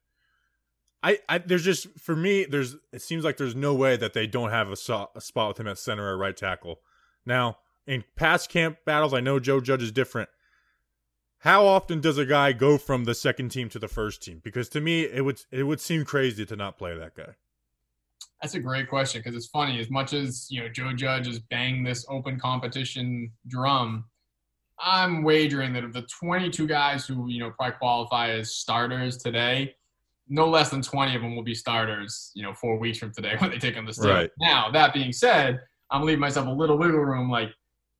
[1.02, 4.26] I, I there's just for me there's it seems like there's no way that they
[4.26, 6.80] don't have a, so, a spot with him at center or right tackle.
[7.24, 7.56] Now
[7.86, 10.28] in past camp battles, I know Joe Judge is different
[11.40, 14.40] how often does a guy go from the second team to the first team?
[14.44, 17.34] Because to me, it would it would seem crazy to not play that guy.
[18.42, 19.80] That's a great question because it's funny.
[19.80, 24.04] As much as you know, Joe Judge is banging this open competition drum.
[24.78, 29.74] I'm wagering that of the 22 guys who you know probably qualify as starters today,
[30.28, 32.32] no less than 20 of them will be starters.
[32.34, 34.10] You know, four weeks from today when they take on the stage.
[34.10, 34.30] Right.
[34.40, 35.58] Now that being said,
[35.90, 37.30] I'm leaving myself a little wiggle room.
[37.30, 37.50] Like,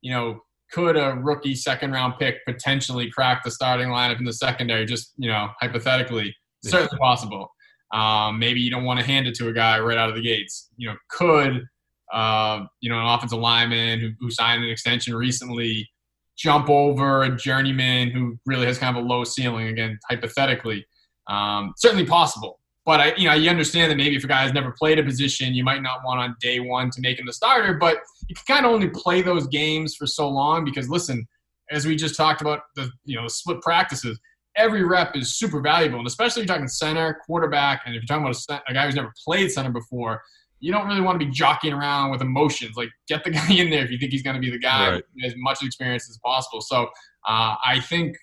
[0.01, 4.33] you know, could a rookie second round pick potentially crack the starting lineup in the
[4.33, 4.85] secondary?
[4.85, 7.49] Just you know, hypothetically, certainly possible.
[7.93, 10.21] Um, maybe you don't want to hand it to a guy right out of the
[10.21, 10.69] gates.
[10.77, 11.63] You know, could
[12.11, 15.89] uh, you know, an offensive lineman who, who signed an extension recently
[16.37, 20.85] jump over a journeyman who really has kind of a low ceiling again, hypothetically.
[21.29, 22.59] Um, certainly possible.
[22.85, 25.03] But I, you know, you understand that maybe if a guy has never played a
[25.03, 27.75] position, you might not want on day one to make him the starter.
[27.75, 31.27] But you can kind of only play those games for so long because listen,
[31.69, 34.19] as we just talked about the you know split practices,
[34.55, 38.07] every rep is super valuable, and especially if you're talking center, quarterback, and if you're
[38.07, 40.21] talking about a, a guy who's never played center before,
[40.59, 42.75] you don't really want to be jockeying around with emotions.
[42.75, 44.91] Like get the guy in there if you think he's going to be the guy
[44.91, 45.03] Right.
[45.23, 46.61] as much experience as possible.
[46.61, 46.83] So
[47.27, 48.15] uh, I think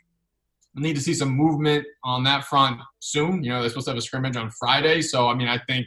[0.75, 3.43] need to see some movement on that front soon.
[3.43, 5.87] You know, they're supposed to have a scrimmage on Friday, so I mean, I think.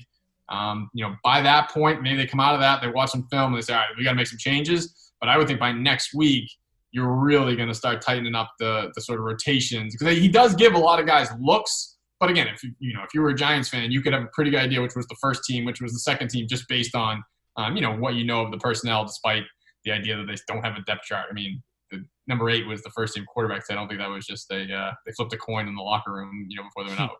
[0.50, 3.26] Um, you know, by that point, maybe they come out of that, they watch some
[3.32, 5.48] film, and they say, "All right, we got to make some changes." But I would
[5.48, 6.52] think by next week,
[6.92, 10.56] you're really going to start tightening up the the sort of rotations because he does
[10.56, 11.98] give a lot of guys looks.
[12.20, 14.24] But again, if you you know if you were a Giants fan, you could have
[14.24, 16.68] a pretty good idea which was the first team, which was the second team, just
[16.68, 17.24] based on
[17.58, 19.44] um, you know what you know of the personnel, despite
[19.86, 21.28] the idea that they don't have a depth chart.
[21.30, 21.64] I mean,
[22.28, 23.66] number eight was the first team quarterback.
[23.66, 25.82] So I don't think that was just a uh, they flipped a coin in the
[25.82, 27.18] locker room, you know, before they went out.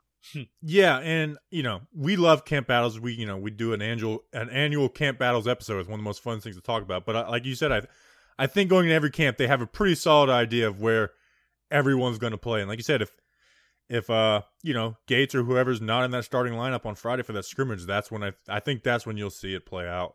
[0.62, 3.00] Yeah, and you know we love camp battles.
[3.00, 5.80] We you know we do an annual an annual camp battles episode.
[5.80, 7.06] It's one of the most fun things to talk about.
[7.06, 7.82] But uh, like you said, I
[8.38, 11.12] I think going to every camp they have a pretty solid idea of where
[11.72, 12.60] everyone's going to play.
[12.60, 13.12] And like you said, if
[13.90, 17.34] if uh you know Gates or whoever's not in that starting lineup on Friday for
[17.34, 20.14] that scrimmage, that's when I I think that's when you'll see it play out.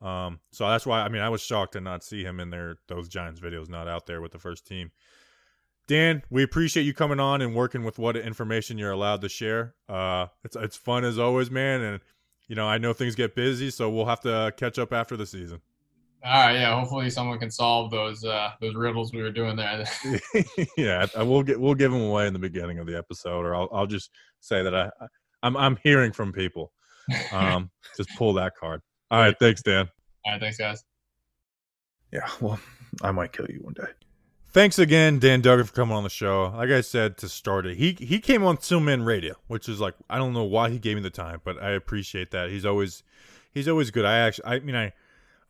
[0.00, 2.76] Um, so that's why I mean I was shocked to not see him in there.
[2.88, 4.90] Those Giants videos not out there with the first team.
[5.88, 9.74] Dan, we appreciate you coming on and working with what information you're allowed to share.
[9.88, 11.80] Uh, it's it's fun as always, man.
[11.80, 12.00] And
[12.46, 15.26] you know, I know things get busy, so we'll have to catch up after the
[15.26, 15.60] season.
[16.24, 16.78] All right, yeah.
[16.78, 19.84] Hopefully, someone can solve those uh, those riddles we were doing there.
[20.76, 23.54] yeah, I will get we'll give them away in the beginning of the episode, or
[23.54, 24.90] I'll I'll just say that I
[25.42, 26.72] I'm I'm hearing from people.
[27.32, 28.82] Um, just pull that card.
[29.10, 29.88] All right, thanks, Dan.
[30.24, 30.84] All right, thanks, guys.
[32.12, 32.58] Yeah, well,
[33.02, 33.88] I might kill you one day.
[34.50, 36.52] Thanks again, Dan Duggan, for coming on the show.
[36.56, 39.94] Like I said to start it, he he came on Stillman Radio, which is like
[40.08, 42.50] I don't know why he gave me the time, but I appreciate that.
[42.50, 43.02] He's always
[43.52, 44.06] he's always good.
[44.06, 44.94] I actually, I mean, I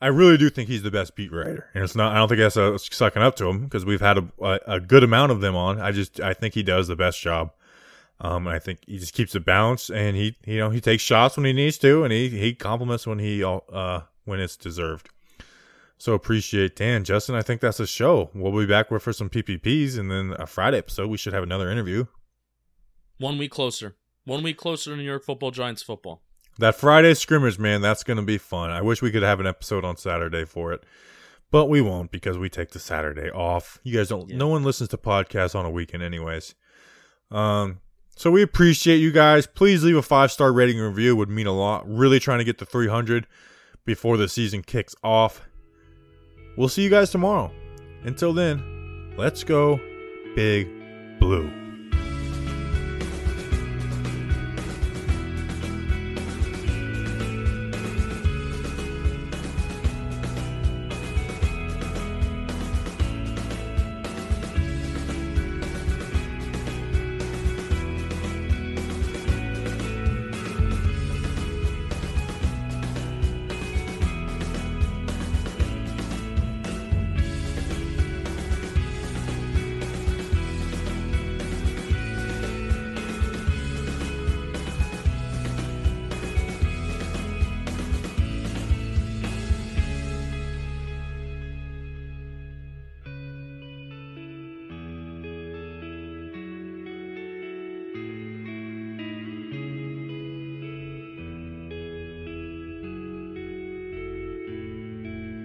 [0.00, 2.12] I really do think he's the best beat writer, and it's not.
[2.12, 4.80] I don't think that's uh, sucking up to him because we've had a, a a
[4.80, 5.80] good amount of them on.
[5.80, 7.52] I just I think he does the best job.
[8.20, 11.36] Um, I think he just keeps it balanced, and he you know he takes shots
[11.36, 15.08] when he needs to, and he he compliments when he uh when it's deserved.
[15.98, 17.04] So appreciate Dan.
[17.04, 18.30] Justin, I think that's a show.
[18.34, 21.08] We'll be back with for some PPPs and then a Friday episode.
[21.10, 22.06] We should have another interview.
[23.18, 23.96] One week closer.
[24.24, 26.22] One week closer to New York football, Giants football.
[26.58, 28.70] That Friday scrimmage, man, that's going to be fun.
[28.70, 30.84] I wish we could have an episode on Saturday for it,
[31.50, 33.78] but we won't because we take the Saturday off.
[33.82, 34.36] You guys don't, Yeah.
[34.36, 36.54] no one listens to podcasts on a weekend, anyways.
[37.30, 37.80] Um,
[38.18, 39.46] so we appreciate you guys.
[39.46, 41.14] Please leave a five star rating review.
[41.14, 41.88] Would mean a lot.
[41.88, 43.28] Really trying to get to 300
[43.84, 45.40] before the season kicks off.
[46.56, 47.52] We'll see you guys tomorrow.
[48.02, 49.78] Until then, let's go,
[50.34, 50.68] Big
[51.20, 51.67] Blue.